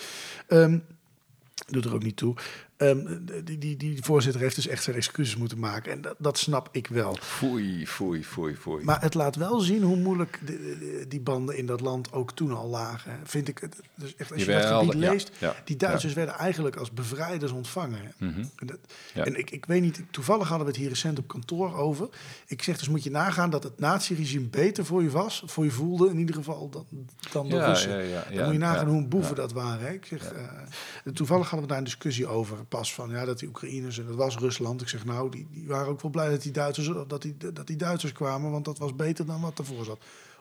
[1.68, 2.34] Doet er ook niet toe.
[2.80, 5.92] Ehm, die, die, die voorzitter heeft dus echt zijn excuses moeten maken.
[5.92, 7.16] En dat, dat snap ik wel.
[7.20, 8.84] Foei, foei, foei, foei.
[8.84, 12.32] Maar het laat wel zien hoe moeilijk de- de- die banden in dat land ook
[12.32, 13.20] toen al lagen.
[13.24, 13.76] Vind ik het.
[13.94, 18.12] Dus echt, als je dat gebied leest, ja, die Duitsers werden eigenlijk als bevrijders ontvangen.
[18.18, 18.38] Mhm.
[18.56, 18.78] En, dat-
[19.14, 19.24] Ja.
[19.24, 22.08] en ik, ik weet niet, toevallig hadden we het hier recent op kantoor over.
[22.46, 25.70] Ik zeg dus moet je nagaan dat het naziregime beter voor je was, voor je
[25.70, 26.86] voelde in ieder geval, dan,
[27.32, 27.90] dan de Russen.
[28.34, 29.86] Dan moet je nagaan hoe een boeven dat waren.
[29.86, 29.92] Hè.
[29.92, 32.56] Ik zeg, eh, toevallig hadden we daar een discussie over.
[32.70, 34.80] Pas van ja, dat die Oekraïners, en dat was Rusland.
[34.80, 37.66] Ik zeg nou, die, die waren ook wel blij dat die, Duitsers, dat, die, dat
[37.66, 38.50] die Duitsers kwamen.
[38.50, 39.98] Want dat was beter dan wat ervoor zat.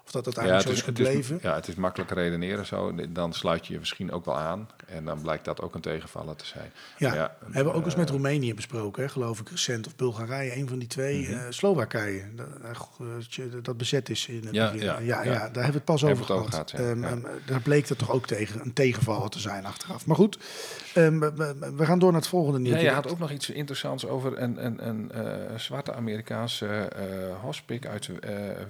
[0.10, 1.36] Of dat uiteindelijk zo is het gebleven.
[1.36, 2.95] is, ja, het is makkelijk redeneren zo.
[3.10, 4.70] Dan sluit je je misschien ook wel aan.
[4.86, 6.72] En dan blijkt dat ook een tegenvaller te zijn.
[6.97, 9.88] Ja, ja hebben we ook eens met Roemenië besproken, hè, geloof ik, recent.
[9.88, 11.30] Of Bulgarije, een van die twee.
[11.30, 14.86] Mm Slowakije, dat, dat, bezet is in het ja, begin.
[14.86, 16.74] Ja, ja, ja, daar hebben we het pas over gehad.
[16.80, 20.05] um, um, daar bleek dat toch ook tegen, een tegenvaller te zijn achteraf.
[20.05, 20.38] Maar goed,
[20.95, 22.76] um, we, we, gaan door naar het volgende nieuws.
[22.76, 27.41] Ja, je had ook nog iets interessants over een, een, een uh, zwarte Amerikaanse uh,
[27.41, 28.16] hospic uit uh,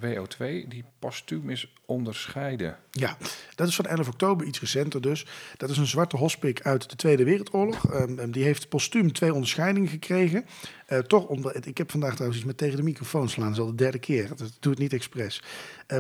[0.02, 0.68] WO2...
[0.68, 0.84] die
[1.30, 2.78] postuum is onderscheiden.
[2.92, 3.18] Ja,
[3.56, 5.26] dat is van 11 oktober, iets recenter dus.
[5.58, 7.94] Dat is een zwarte hospik uit de Tweede Wereldoorlog.
[7.94, 10.46] Um, die heeft postuum twee onderscheidingen gekregen.
[10.90, 13.48] Uh, toch, onder, ik heb vandaag trouwens iets met tegen de microfoon slaan.
[13.48, 14.28] Dat is al de derde keer.
[14.28, 15.44] Dat doe het niet expres.
[15.88, 15.98] Uh,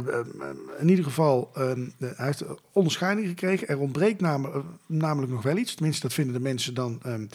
[0.79, 3.67] in ieder geval, hij heeft onderscheiding gekregen.
[3.67, 5.75] Er ontbreekt nam, namelijk nog wel iets.
[5.75, 7.29] Tenminste, dat vinden de mensen dan um,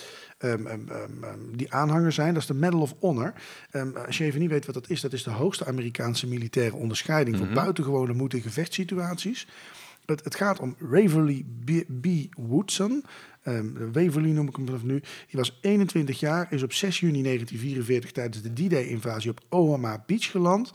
[1.53, 2.33] die aanhanger zijn.
[2.33, 3.33] Dat is de Medal of Honor.
[4.07, 7.37] als je even niet weet wat dat is, dat is de hoogste Amerikaanse militaire onderscheiding...
[7.37, 9.47] voor buitengewone moed in gevechtssituaties.
[10.07, 11.45] Het, het, gaat om Waverly
[12.01, 12.07] B.
[12.37, 13.05] Woodson.
[13.45, 15.01] Um, Waverly noem ik hem vanaf nu.
[15.01, 20.31] Die was 21 jaar, is op 6 juni 1944 tijdens de D-Day-invasie op Omaha Beach
[20.31, 20.73] geland.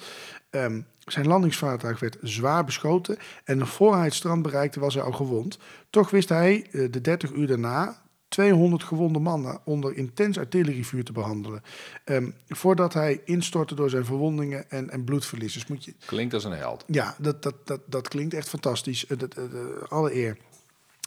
[0.51, 5.11] Um, zijn landingsvaartuig werd zwaar beschoten en voor hij het strand bereikte was hij al
[5.11, 5.57] gewond.
[5.89, 11.11] Toch wist hij uh, de 30 uur daarna 200 gewonde mannen onder intens artillerievuur te
[11.11, 11.61] behandelen.
[12.05, 15.53] Um, voordat hij instortte door zijn verwondingen en, en bloedverlies.
[15.53, 15.93] Dus moet je...
[16.05, 16.83] Klinkt als een held.
[16.87, 19.05] Ja, dat, dat, dat, dat klinkt echt fantastisch.
[19.09, 19.45] Uh, dat, uh,
[19.87, 20.37] alle eer.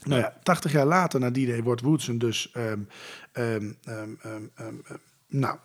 [0.03, 2.87] Nou ja, 80 jaar later na die day wordt Woodson dus um,
[3.33, 3.77] um,
[5.27, 5.57] nou,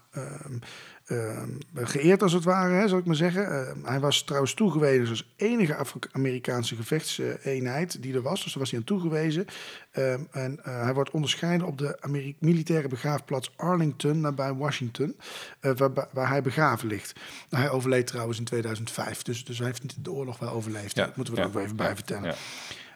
[1.08, 3.46] Ehm, geëerd als het ware, hè, zal ik maar zeggen.
[3.46, 5.76] Ehm, hij was trouwens toegewezen als enige
[6.12, 8.42] Amerikaanse gevechtseenheid die er was.
[8.42, 9.46] Dus daar was hij aan toegewezen.
[9.90, 15.16] Ehm, en uh, hij wordt onderscheiden op de Ameri militaire begraafplaats Arlington nabij Washington,
[15.60, 17.20] uh, waar, waar, hij begraven ligt.
[17.50, 20.96] Nou, hij overleed trouwens in 2005, dus, dus hij heeft de oorlog wel overleefd.
[20.96, 22.34] Ja, dat moeten we er ook even bij vertellen.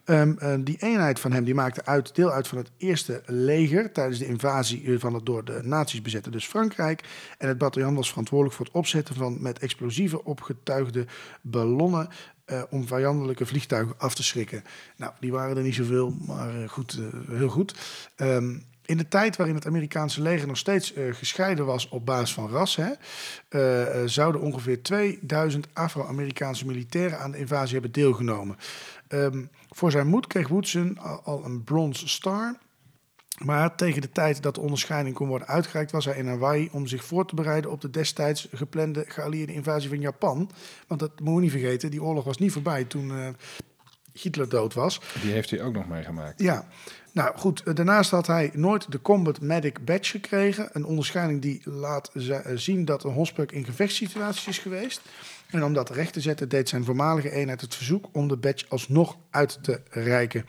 [0.04, 3.92] Um, uh, die eenheid van hem die maakte uit, deel uit van het eerste leger
[3.92, 7.04] tijdens de invasie van het door de nazi's bezette, dus Frankrijk.
[7.38, 11.06] En het bataljon was verantwoordelijk voor het opzetten van met explosieven opgetuigde
[11.40, 12.08] ballonnen
[12.46, 14.64] uh, om vijandelijke vliegtuigen af te schrikken.
[14.96, 17.00] Nou, die waren er niet zoveel, maar uh, goed,
[17.30, 17.74] heel goed.
[18.16, 22.50] Um, in de tijd waarin het Amerikaanse leger nog steeds gescheiden was op basis van
[22.50, 22.92] ras, hè,
[24.08, 28.56] zouden ongeveer 2000 Afro-Amerikaanse militairen aan de invasie hebben deelgenomen.
[29.08, 32.56] Um, voor zijn moed kreeg Woodson al, een Bronze Star.
[33.38, 36.86] Maar tegen de tijd dat de onderscheiding kon worden uitgereikt, was hij in Hawaii om
[36.86, 40.50] zich voor te bereiden op de destijds geplande geallieerde invasie van Japan.
[40.86, 43.28] Want dat moet je niet vergeten, die oorlog was niet voorbij toen uh,
[44.12, 45.00] Hitler dood was.
[45.22, 46.42] Die heeft hij ook nog meegemaakt.
[46.42, 46.66] Ja,
[47.12, 50.68] nou goed, daarnaast had hij nooit de Combat Medic Badge gekregen.
[50.72, 52.10] Een onderscheiding die laat
[52.54, 55.00] zien dat een hospuk in gevechtssituaties is geweest.
[55.52, 58.66] En om dat recht te zetten deed zijn voormalige eenheid het verzoek om de badge
[58.68, 60.44] alsnog uit te reiken.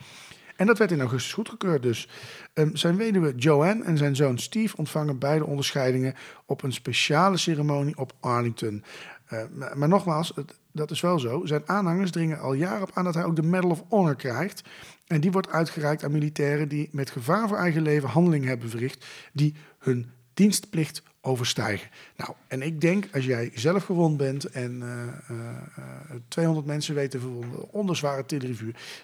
[0.56, 2.08] En dat werd in augustus goedgekeurd dus.
[2.54, 6.14] Um, zijn weduwe Joanne en zijn zoon Steve ontvangen beide onderscheidingen
[6.46, 8.84] op een speciale ceremonie op Arlington.
[9.32, 9.42] Uh,
[9.74, 10.34] maar, nogmaals,
[10.72, 11.44] dat is wel zo.
[11.44, 14.62] Zijn aanhangers dringen al jaren op aan dat hij ook de Medal of Honor krijgt.
[15.06, 19.06] En die wordt uitgereikt aan militairen die met gevaar voor eigen leven handelingen hebben verricht
[19.32, 21.90] die hun dienstplicht overstijgen.
[22.16, 27.20] Nou, en ik denk, als jij zelf gewond bent en uh, uh, 200 mensen weten
[27.20, 28.24] verwonden onder zware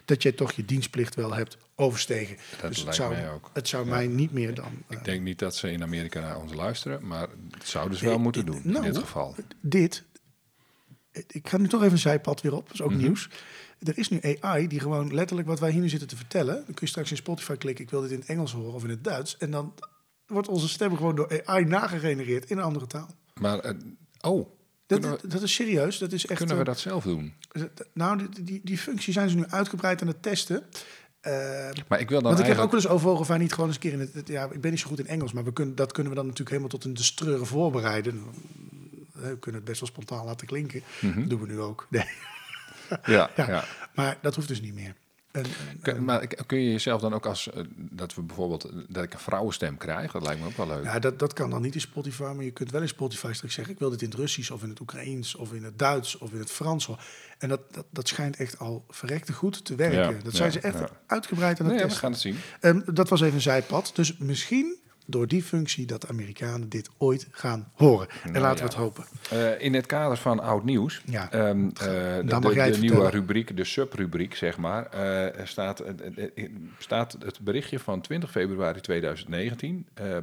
[0.05, 2.37] dat jij toch je dienstplicht wel hebt overstegen.
[2.61, 3.51] Dat dus het zou, mij ook.
[3.53, 4.73] Het zou mij niet meer dan.
[4.89, 8.05] ik eh, denk niet dat ze in Amerika naar ons luisteren, maar het zouden ze
[8.05, 9.35] wel moeten doen nou, in dit geval.
[9.61, 10.05] Dit,
[11.27, 13.01] ik ga nu toch even een zijpad weer op, dat is ook mhm.
[13.01, 13.29] nieuws.
[13.81, 16.55] Er is nu AI die gewoon letterlijk wat wij hier nu zitten te vertellen.
[16.55, 18.85] Dan kun je straks in Spotify klikken, ik wil dit in het Engels horen of
[18.85, 19.37] in het Duits.
[19.37, 19.75] En dan
[20.31, 23.09] wordt onze stem gewoon door AI nagegenereerd in een andere taal.
[23.35, 23.73] Maar, uh,
[24.21, 24.49] oh.
[24.87, 25.99] Dat, we, dat, is serieus.
[25.99, 27.35] Dat is echt, kunnen we dat zelf doen?
[27.93, 30.63] Nou, die, die, die functie zijn ze nu uitgebreid aan het testen.
[31.27, 31.33] Uh,
[31.89, 33.67] maar ik wil dan want ik heb ook wel eens overwogen of wij niet gewoon
[33.67, 35.53] eens een keer in het, ja, ik ben niet zo goed in Engels, maar we
[35.53, 38.25] kunnen, dat kunnen we dan natuurlijk helemaal tot een de streuren voorbereiden.
[39.13, 40.83] We kunnen het best wel spontaan laten klinken.
[41.01, 41.21] Mm -hmm.
[41.21, 41.87] Dat doen we nu ook.
[41.91, 42.09] Nee.
[43.05, 43.65] Ja, ja, ja,
[43.95, 44.95] Maar dat hoeft dus niet meer.
[45.31, 45.45] En,
[45.83, 49.19] kun, maar kun je jezelf dan ook als uh, dat we bijvoorbeeld dat ik een
[49.19, 50.85] vrouwenstem krijg, dat lijkt me ook wel leuk.
[50.85, 53.55] Ja, dat, dat kan dan niet in Spotify, maar je kunt wel in Spotify straks
[53.55, 56.19] zeggen: ik wil dit in het Russisch of in het Oekraïens of in het Duits
[56.19, 56.89] of in het Frans.
[57.39, 60.17] En dat, dat, dat schijnt echt al verrekte goed te werken.
[60.17, 62.01] Ja, dat zijn ze echt uitgebreid aan het nee, testen.
[62.01, 62.37] we gaan het zien.
[62.87, 63.91] Um, dat was even een zijpad.
[63.95, 64.79] Dus misschien
[65.11, 68.09] door die functie dat de Amerikanen dit ooit gaan horen.
[68.23, 68.63] en Nou laten ja.
[68.63, 69.05] we het hopen.
[69.31, 71.31] Eh, in het kader van oud nieuws, Ja.
[71.33, 75.83] ehm, eh, de, mag de- de nieuwe rubriek, de subrubriek zeg maar, er staat,
[76.79, 80.23] staat het berichtje van 20 februari 2019 eh, eh,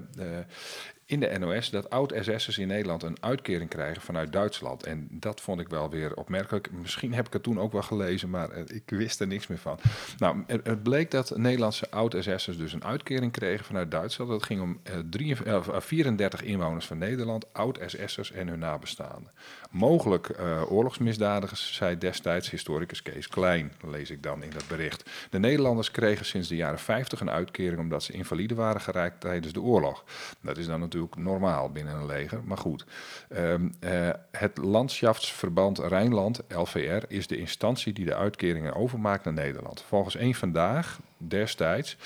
[1.07, 4.83] in de NOS dat oud-SS'ers in Nederland een uitkering krijgen vanuit Duitsland.
[4.83, 6.71] En dat vond ik wel weer opmerkelijk.
[6.71, 9.57] Misschien heb ik het toen ook wel gelezen, maar eh, ik wist er niks meer
[9.57, 9.79] van.
[10.17, 14.31] Nou, het, bleek dat Nederlandse oud-SS'ers dus een uitkering kregen vanuit Duitsland.
[14.31, 19.31] Dat ging om eh, 43 eh, 34 inwoners van Nederland, oud-SS'ers en hun nabestaanden.
[19.69, 25.09] Mogelijk eh, oorlogsmisdadigers, zei destijds historicus Kees Klein, lees ik dan in dat bericht.
[25.29, 29.53] De Nederlanders kregen sinds de jaren 50 een uitkering omdat ze invalide waren geraakt tijdens
[29.53, 30.03] de oorlog.
[30.41, 32.85] Dat is dan natuurlijk normaal binnen een leger, maar goed.
[33.29, 39.81] Ehm, eh, het Landschaftsverband Rijnland, LVR, is de instantie die de uitkeringen overmaakt naar Nederland.
[39.81, 41.97] Volgens één vandaag, destijds,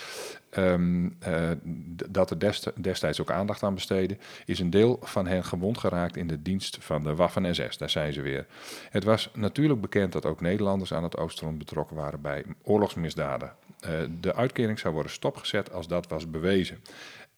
[0.52, 1.50] ehm, eh,
[2.10, 6.18] dat er dest- destijds ook aandacht aan besteden, is een deel van hen gewond geraakt
[6.18, 7.78] in de dienst van de Waffen-SS.
[7.78, 8.46] Daar zijn ze weer.
[8.90, 13.54] Het was natuurlijk bekend dat ook Nederlanders aan het Oostfront betrokken waren bij oorlogsmisdaden.
[13.80, 16.80] Eh, de uitkering zou worden stopgezet als dat was bewezen.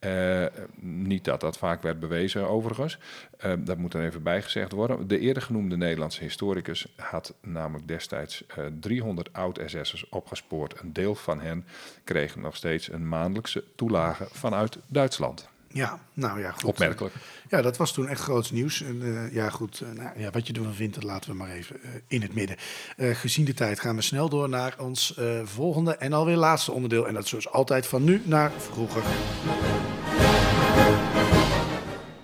[0.04, 0.45] Eh,
[0.80, 2.97] niet dat dat vaak werd bewezen, overigens.
[3.38, 5.08] Eh, dat moet er even bijgezegd worden.
[5.08, 10.80] De eerder genoemde Nederlandse historicus had namelijk destijds eh, 300 oud-SS'ers opgespoord.
[10.80, 11.66] Een deel van hen
[12.04, 15.51] kreeg nog steeds een maandelijkse toelage vanuit Duitsland.
[15.74, 16.63] Ja, nou ja, goed.
[16.63, 17.13] Opmerkelijk.
[17.49, 18.82] Ja, dat was toen echt groots nieuws.
[18.82, 19.82] En, eh, ja, goed.
[19.82, 22.34] eh, nou, ja, wat je ervan vindt, dat laten we maar even eh, in het
[22.34, 22.57] midden.
[22.97, 27.07] Gezien de tijd gaan we snel door naar ons volgende en alweer laatste onderdeel.
[27.07, 29.01] En dat is zoals altijd van nu naar vroeger.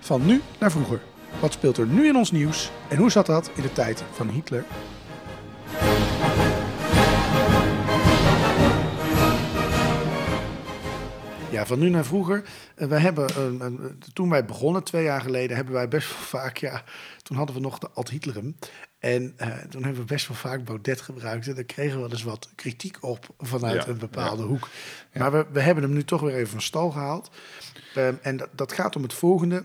[0.00, 1.00] Van nu naar vroeger.
[1.40, 2.70] Wat speelt er nu in ons nieuws?
[2.88, 4.64] En hoe zat dat in de tijd van Hitler?
[11.60, 12.42] Ja, van nu naar vroeger.
[12.74, 13.66] Eh, wij hebben, eh,
[14.12, 16.82] toen wij begonnen, twee jaar geleden, hebben wij best wel vaak, ja,
[17.22, 18.56] toen hadden we nog de Ad Hitlerum.
[18.98, 21.48] En eh, toen hebben we best wel vaak Baudet gebruikt.
[21.48, 24.48] En daar kregen we wel eens wat kritiek op vanuit Ja, een bepaalde ja.
[24.48, 24.68] hoek.
[25.12, 27.30] Maar we, we hebben hem nu toch weer even van stal gehaald.
[27.94, 29.64] Ehm, en dat, dat gaat om het volgende.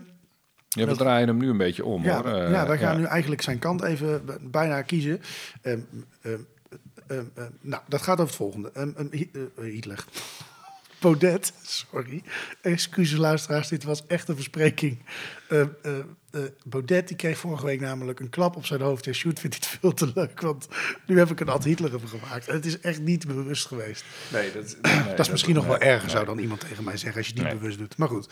[0.68, 2.36] Ja, we draaien hem nu een beetje om, Ja, hoor.
[2.36, 2.98] Ja wij gaan ja.
[2.98, 5.20] nu eigenlijk zijn kant even bijna kiezen.
[5.62, 5.78] Ehm,
[6.22, 7.24] ehm,
[7.60, 8.72] nou, dat gaat over het volgende.
[9.10, 9.30] Hi-
[9.60, 10.04] Hitler.
[10.98, 12.22] Baudet, sorry.
[12.62, 14.98] Excuses luisteraars, dit was echt een verspreking.
[15.48, 15.62] Eh,
[16.64, 19.06] Baudet die kreeg vorige week namelijk een klap op zijn hoofd.
[19.06, 20.68] En Sjoerd vindt het veel te leuk, want
[21.06, 22.48] nu heb ik een ad Hitler over gemaakt.
[22.48, 24.04] En het is echt niet bewust geweest.
[24.32, 24.76] Nee, dat,
[25.16, 26.10] Dat is misschien nog wel erger, nee.
[26.10, 27.60] zou dan iemand tegen mij zeggen, als je het niet Nee.
[27.60, 27.96] bewust doet.
[27.96, 28.28] Maar goed.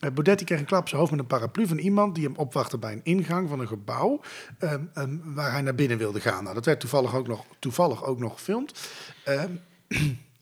[0.00, 2.24] Eh, Baudet die kreeg een klap op zijn hoofd met een paraplu van iemand die
[2.24, 4.20] hem opwachtte bij een ingang van een gebouw
[4.58, 6.42] ehm, ehm, waar hij naar binnen wilde gaan.
[6.42, 8.80] Nou, dat werd toevallig ook nog, toevallig ook nog gefilmd.
[9.24, 9.50] Ehm,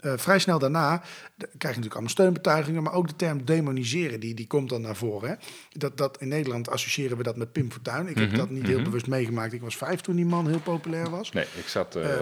[0.07, 1.03] eh, vrij snel daarna
[1.37, 4.97] krijg je natuurlijk allemaal steunbetuigingen, maar ook de term demoniseren, die, die komt dan naar
[4.97, 5.29] voren.
[5.29, 5.35] Hè?
[5.79, 8.09] Dat, dat in Nederland associëren we dat met Pim Fortuyn.
[8.09, 9.53] Ik heb Mhm, dat niet heel bewust meegemaakt.
[9.53, 11.33] Ik was vijf toen die man heel populair was.
[11.33, 12.18] Nee, ik zat eh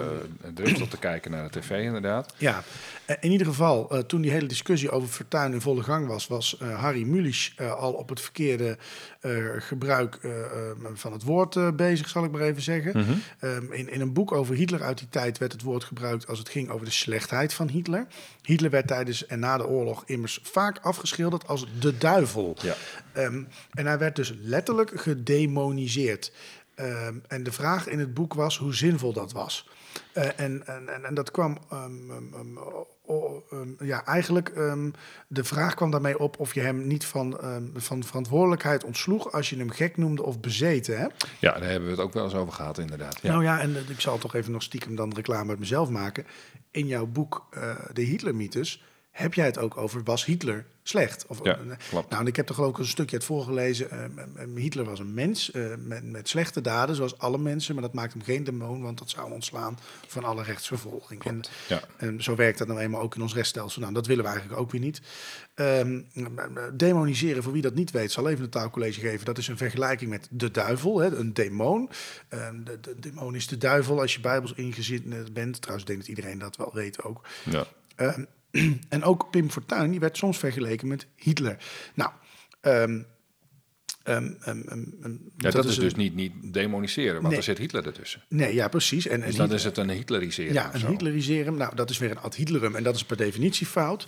[0.53, 2.33] driftig te kijken naar de tv, inderdaad.
[2.37, 2.63] Ja,
[3.05, 6.27] eh, in ieder geval, eh, toen die hele discussie over Fortuyn in volle gang was,
[6.27, 8.77] was Harry Mulisch al op het verkeerde
[9.57, 10.19] gebruik
[10.93, 13.05] van het woord bezig, zal ik maar even zeggen.
[13.39, 16.39] Ehm, in, in een boek over Hitler uit die tijd werd het woord gebruikt als
[16.39, 18.07] het ging over de slechtheid van Hitler.
[18.41, 22.57] Hitler werd tijdens en na de oorlog immers vaak afgeschilderd als de duivel.
[22.61, 22.75] Ja.
[23.15, 26.31] Ehm, en hij werd dus letterlijk gedemoniseerd.
[26.75, 29.69] Ehm, en de vraag in het boek was hoe zinvol dat was.
[30.13, 31.85] Eh, en, en, en, en dat kwam, ehm,
[33.79, 34.53] ja, eigenlijk,
[35.27, 37.39] de vraag kwam daarmee op of je hem niet van,
[37.73, 40.97] van verantwoordelijkheid ontsloeg als je hem gek noemde of bezeten.
[40.97, 41.05] Hè?
[41.39, 43.19] Ja, daar hebben we het ook wel eens over gehad, inderdaad.
[43.21, 43.31] Ja.
[43.31, 46.25] Nou ja, en eh, ik zal toch even nog stiekem dan reclame uit mezelf maken.
[46.71, 48.83] In jouw boek eh, De Hitler-mythes
[49.15, 51.25] heb jij het ook over was Hitler slecht?
[51.27, 52.09] Of, Ja, eh, klopt.
[52.09, 53.91] Nou, en ik heb er geloof ik een stukje uit voorgelezen.
[53.91, 54.09] Eh, eh,
[54.55, 57.73] Hitler was een mens eh, met, met slechte daden, zoals alle mensen.
[57.73, 61.23] Maar dat maakt hem geen demon, want dat zou ontslaan van alle rechtsvervolging.
[61.23, 61.81] En, Ja.
[61.97, 63.81] en zo werkt dat nou eenmaal ook in ons rechtsstelsel.
[63.81, 65.01] Nou, dat willen we eigenlijk ook weer niet.
[65.53, 66.01] Ehm,
[66.73, 69.25] demoniseren, voor wie dat niet weet, zal even een taalcollege geven.
[69.25, 71.89] Dat is een vergelijking met de duivel, hè, een demon.
[72.29, 75.61] Ehm, de, de demon is de duivel als je bijbels ingezien bent.
[75.61, 77.21] Trouwens, ik denk dat iedereen dat wel weet ook.
[77.49, 77.65] Ja.
[77.95, 78.23] Ehm,
[78.89, 81.57] en ook Pim Fortuyn, die werd soms vergeleken met Hitler.
[81.93, 82.11] Nou,
[82.61, 83.01] ehm,
[84.03, 84.59] ehm, ehm,
[85.37, 87.37] Ja, dat, is een- dus niet, niet demoniseren, want Nee.
[87.37, 88.23] er zit Hitler ertussen.
[88.29, 89.07] Nee, ja, precies.
[89.07, 90.87] En, en Dus dan is het een Hitlerisering ja, een.
[90.87, 91.55] Hitleriseren.
[91.55, 92.75] Nou, dat is weer een ad Hitlerum.
[92.75, 94.07] En dat is per definitie fout.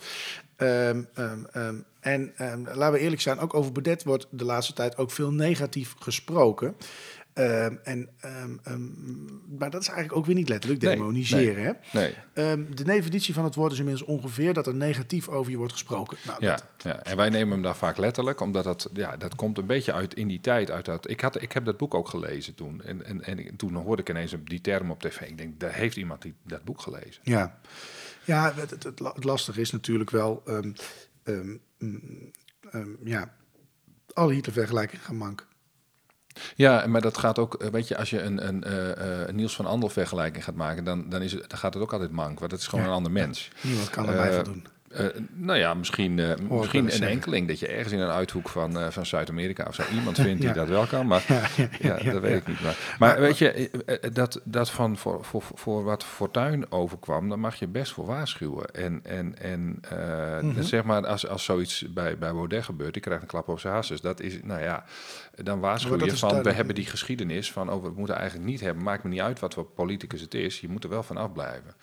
[0.56, 1.10] En
[2.74, 6.76] laten we eerlijk zijn, ook over Baudet wordt de laatste tijd ook veel negatief gesproken.
[7.38, 8.82] Ehm, en, ehm, ehm,
[9.58, 11.64] maar dat is eigenlijk ook weer niet letterlijk Nee, demoniseren.
[11.64, 11.72] Hè?
[12.00, 12.14] Nee.
[12.34, 15.72] Ehm, de neveneditie van het woord is inmiddels ongeveer dat er negatief over je wordt
[15.74, 16.18] gesproken.
[16.26, 19.36] Nou, Ja, dat- ja, en wij nemen hem daar vaak letterlijk, omdat dat, ja, dat
[19.36, 20.72] komt een beetje uit in die tijd.
[20.72, 22.82] Uit dat, ik, had, ik heb dat boek ook gelezen toen.
[22.84, 25.22] En, en, en toen hoorde ik ineens die term op tv.
[25.22, 27.22] Ik denk, daar heeft iemand die, dat boek gelezen.
[27.24, 27.60] Ja,
[28.26, 30.44] ja het, het, het, la- het lastige is natuurlijk wel...
[31.80, 33.34] mm, ja,
[34.14, 35.48] alle Hitler-vergelijkingen gaan mank.
[36.56, 39.36] Ja, maar dat gaat ook, eh, weet je, als je een, een, eh, eh, een
[39.36, 42.12] Niels van Andel vergelijking gaat maken, dan, dan, is het, dan gaat het ook altijd
[42.12, 42.92] mank, want het is gewoon Ja.
[42.92, 43.50] een ander mens.
[43.62, 44.66] Niemand kan erbij voldoen.
[44.88, 47.08] Eh, nou ja, misschien, eh, misschien een zeggen.
[47.10, 50.42] enkeling dat je ergens in een uithoek van, eh, van Zuid-Amerika of zo iemand vindt
[50.42, 51.08] die dat wel kan.
[51.08, 52.62] Maar ja, Ja, ja, ja, dat weet ik niet.
[52.62, 53.70] Maar, maar weet je,
[54.14, 58.72] dat, dat van voor, voor, voor wat Fortuin overkwam, dan mag je best voor waarschuwen.
[58.74, 59.80] En, en, en
[60.42, 60.62] Mhm.
[60.62, 63.74] zeg maar, als, als zoiets bij, bij Baudet gebeurt, die krijgt een klap op zijn
[63.74, 64.02] hasses.
[64.02, 64.86] Dat is, nou ja,
[65.36, 68.84] dan waarschuw je van, we hebben die geschiedenis van, oh, we moeten eigenlijk niet hebben.
[68.84, 71.74] Maakt me niet uit wat voor politicus het is, je moet er wel van afblijven.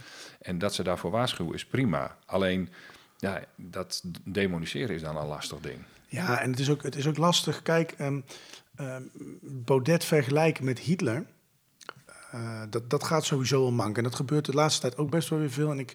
[0.40, 2.16] En dat ze daarvoor waarschuwen is prima.
[2.26, 2.68] Alleen,
[3.16, 5.78] ja, dat demoniseren is dan een lastig ding.
[6.08, 7.62] Ja, en het is ook, het is ook lastig.
[7.62, 8.20] Kijk, ehm,
[8.76, 9.02] ehm,
[9.40, 11.24] Baudet vergelijken met Hitler.
[12.34, 13.96] Eh, dat, dat gaat sowieso al mank.
[13.96, 15.70] En dat gebeurt de laatste tijd ook best wel weer veel.
[15.70, 15.94] En ik,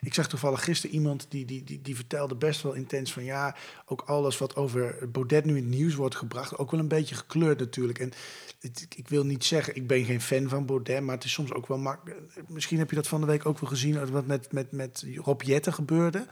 [0.00, 3.56] ik zag toevallig gisteren iemand die, die, die, die vertelde best wel intens van ja,
[3.86, 7.14] ook alles wat over Baudet nu in het nieuws wordt gebracht, ook wel een beetje
[7.14, 7.98] gekleurd natuurlijk.
[7.98, 8.12] En
[8.60, 11.52] het- ik wil niet zeggen, ik ben geen fan van Baudet, maar het is soms
[11.52, 12.20] ook wel makkelijk.
[12.48, 15.42] Misschien heb je dat van de week ook wel gezien, wat met, met, met Rob
[15.42, 16.26] Jetten gebeurde.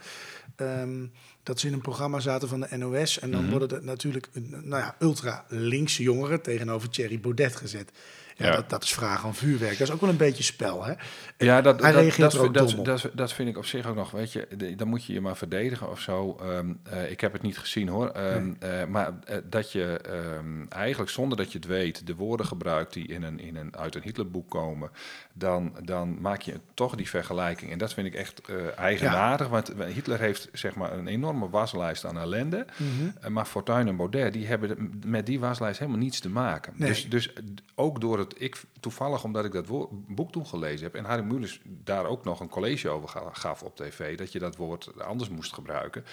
[0.56, 1.06] Ehm,
[1.42, 3.18] dat ze in een programma zaten van de NOS.
[3.18, 3.50] En dan Mhm.
[3.50, 4.28] worden er natuurlijk
[4.62, 7.90] nou ja, ultra-linkse jongeren tegenover Thierry Baudet gezet.
[8.36, 8.54] Ja, Ja.
[8.54, 9.78] Dat, dat is vragen aan vuurwerk.
[9.78, 10.92] Dat is ook wel een beetje spel, hè?
[11.38, 14.88] Ja, dat, Hij dat, reageert dat, vind ik op zich ook nog, weet je, dan
[14.88, 16.36] moet je je maar verdedigen of zo.
[16.40, 18.08] Ehm, eh, ik heb het niet gezien hoor.
[18.08, 22.46] Ehm, eh, maar eh, dat je ehm, eigenlijk zonder dat je het weet, de woorden
[22.46, 24.90] gebruikt die in een, in een, uit een Hitlerboek komen,
[25.32, 27.72] dan, dan maak je toch die vergelijking.
[27.72, 28.40] En dat vind ik echt
[28.76, 32.66] eigenaardig, want Hitler heeft zeg maar een enorme waslijst aan ellende.
[32.76, 33.32] Mhm.
[33.32, 36.72] Maar Fortuyn en Baudet, die hebben met die waslijst helemaal niets te maken.
[36.76, 36.88] Nee.
[36.88, 37.32] Dus, dus
[37.74, 39.66] ook door het, ik toevallig omdat ik dat
[40.08, 43.62] boek toen gelezen heb en Harry Mulisch daar ook nog een college over ga- gaf
[43.62, 46.04] op tv, dat je dat woord anders moest gebruiken,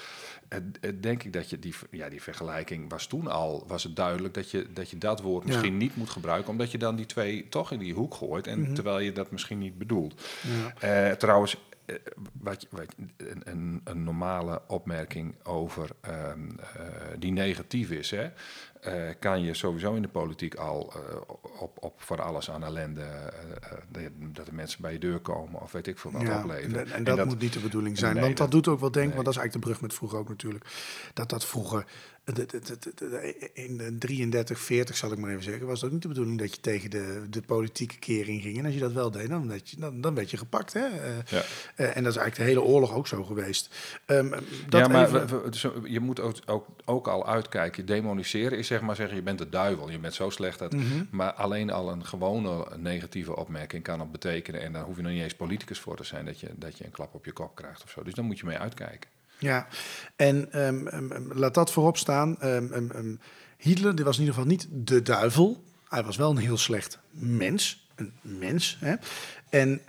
[1.02, 4.52] denk ik dat je die, ja, die vergelijking was toen al, was het duidelijk dat
[4.52, 5.50] je dat, je dat woord Ja.
[5.50, 8.74] misschien niet moet gebruiken, omdat je dan die twee toch in die hoek gooit en
[8.74, 10.22] terwijl je dat misschien niet bedoelt.
[10.80, 11.10] Ja.
[11.10, 11.96] Eh, trouwens, eh,
[12.40, 12.86] wat, je- wat,
[13.44, 16.86] een, een normale opmerking over ehm, eh,
[17.20, 18.30] die negatief is, hè,
[18.84, 21.16] eh, kan je sowieso in de politiek al eh,
[21.62, 24.02] op, op voor alles aan ellende, eh,
[24.34, 26.86] dat er mensen bij je deur komen of weet ik veel wat Ja, opleveren.
[26.86, 28.14] en, en dat, moet niet de bedoeling zijn.
[28.14, 29.24] Nee, want dat, dat- doet ook wel denken, nee.
[29.24, 30.66] want dat is eigenlijk de brug met vroeger ook natuurlijk.
[31.14, 31.86] Dat dat vroeger,
[32.24, 36.08] eh, in de 33, 40 zal ik maar even zeggen, was het ook niet de
[36.08, 38.58] bedoeling dat je tegen de, de politieke kering ging.
[38.58, 40.74] En als je dat wel deed, dan werd je, dan, dan werd je gepakt.
[40.74, 40.86] Hè?
[40.88, 41.42] Eh, Ja.
[41.76, 43.76] eh, en dat is eigenlijk de hele oorlog ook zo geweest.
[44.06, 44.30] Ehm,
[44.70, 47.86] dat ja, maar even- we- we- zo- je moet ook, ook, ook al uitkijken.
[47.86, 49.90] Demoniseren is zeg maar zeggen, je bent de duivel.
[49.90, 50.74] Je bent zo slecht dat...
[50.74, 51.04] Mhm.
[51.12, 54.62] Maar alleen al een gewone negatieve opmerking kan het betekenen.
[54.62, 56.26] En daar hoef je nog niet eens politicus voor te zijn...
[56.26, 58.04] dat je, dat je een klap op je kop krijgt of zo.
[58.04, 59.10] Dus daar moet je mee uitkijken.
[59.44, 59.68] Ja,
[60.16, 62.38] en ehm, ehm, ehm, laat dat voorop staan.
[63.58, 65.64] Hitler die was in ieder geval niet de duivel.
[65.90, 67.88] Hij was wel een heel slecht mens.
[67.96, 68.78] Een mens.
[68.80, 68.96] Hè?
[69.50, 69.82] En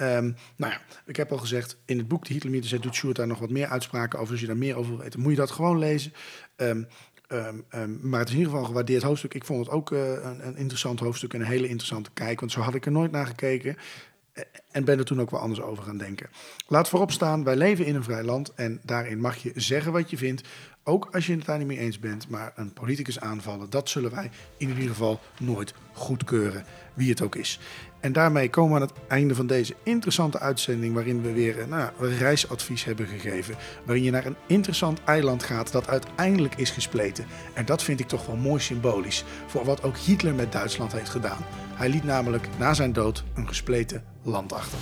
[0.57, 3.39] nou ja, ik heb al gezegd, in het boek De Hitlermythe doet Sjoerd daar nog
[3.39, 4.33] wat meer uitspraken over.
[4.33, 6.13] Als je daar meer over wil weten, moet je dat gewoon lezen.
[8.01, 9.35] Maar het is in ieder geval een gewaardeerd hoofdstuk.
[9.35, 12.41] Ik vond het ook eh, een, een interessant hoofdstuk en een hele interessante kijk.
[12.41, 13.77] Want zo had ik er nooit naar gekeken.
[14.71, 16.29] En ben er toen ook wel anders over gaan denken.
[16.67, 20.11] Laat voorop staan, wij leven in een vrij land en daarin mag je zeggen wat
[20.11, 20.49] je vindt.
[20.85, 24.11] Ook als je het daar niet mee eens bent, maar een politicus aanvallen, dat zullen
[24.11, 26.65] wij in ieder geval nooit goedkeuren,
[26.95, 27.61] wie het ook is.
[28.05, 31.91] En daarmee komen we aan het einde van deze interessante uitzending, waarin we weer nou,
[32.01, 33.55] een reisadvies hebben gegeven.
[33.85, 37.27] Waarin je naar een interessant eiland gaat dat uiteindelijk is gespleten.
[37.55, 41.11] En dat vind ik toch wel mooi symbolisch voor wat ook Hitler met Duitsland heeft
[41.11, 41.45] gedaan.
[41.75, 44.79] Hij liet namelijk na zijn dood een gespleten land achter.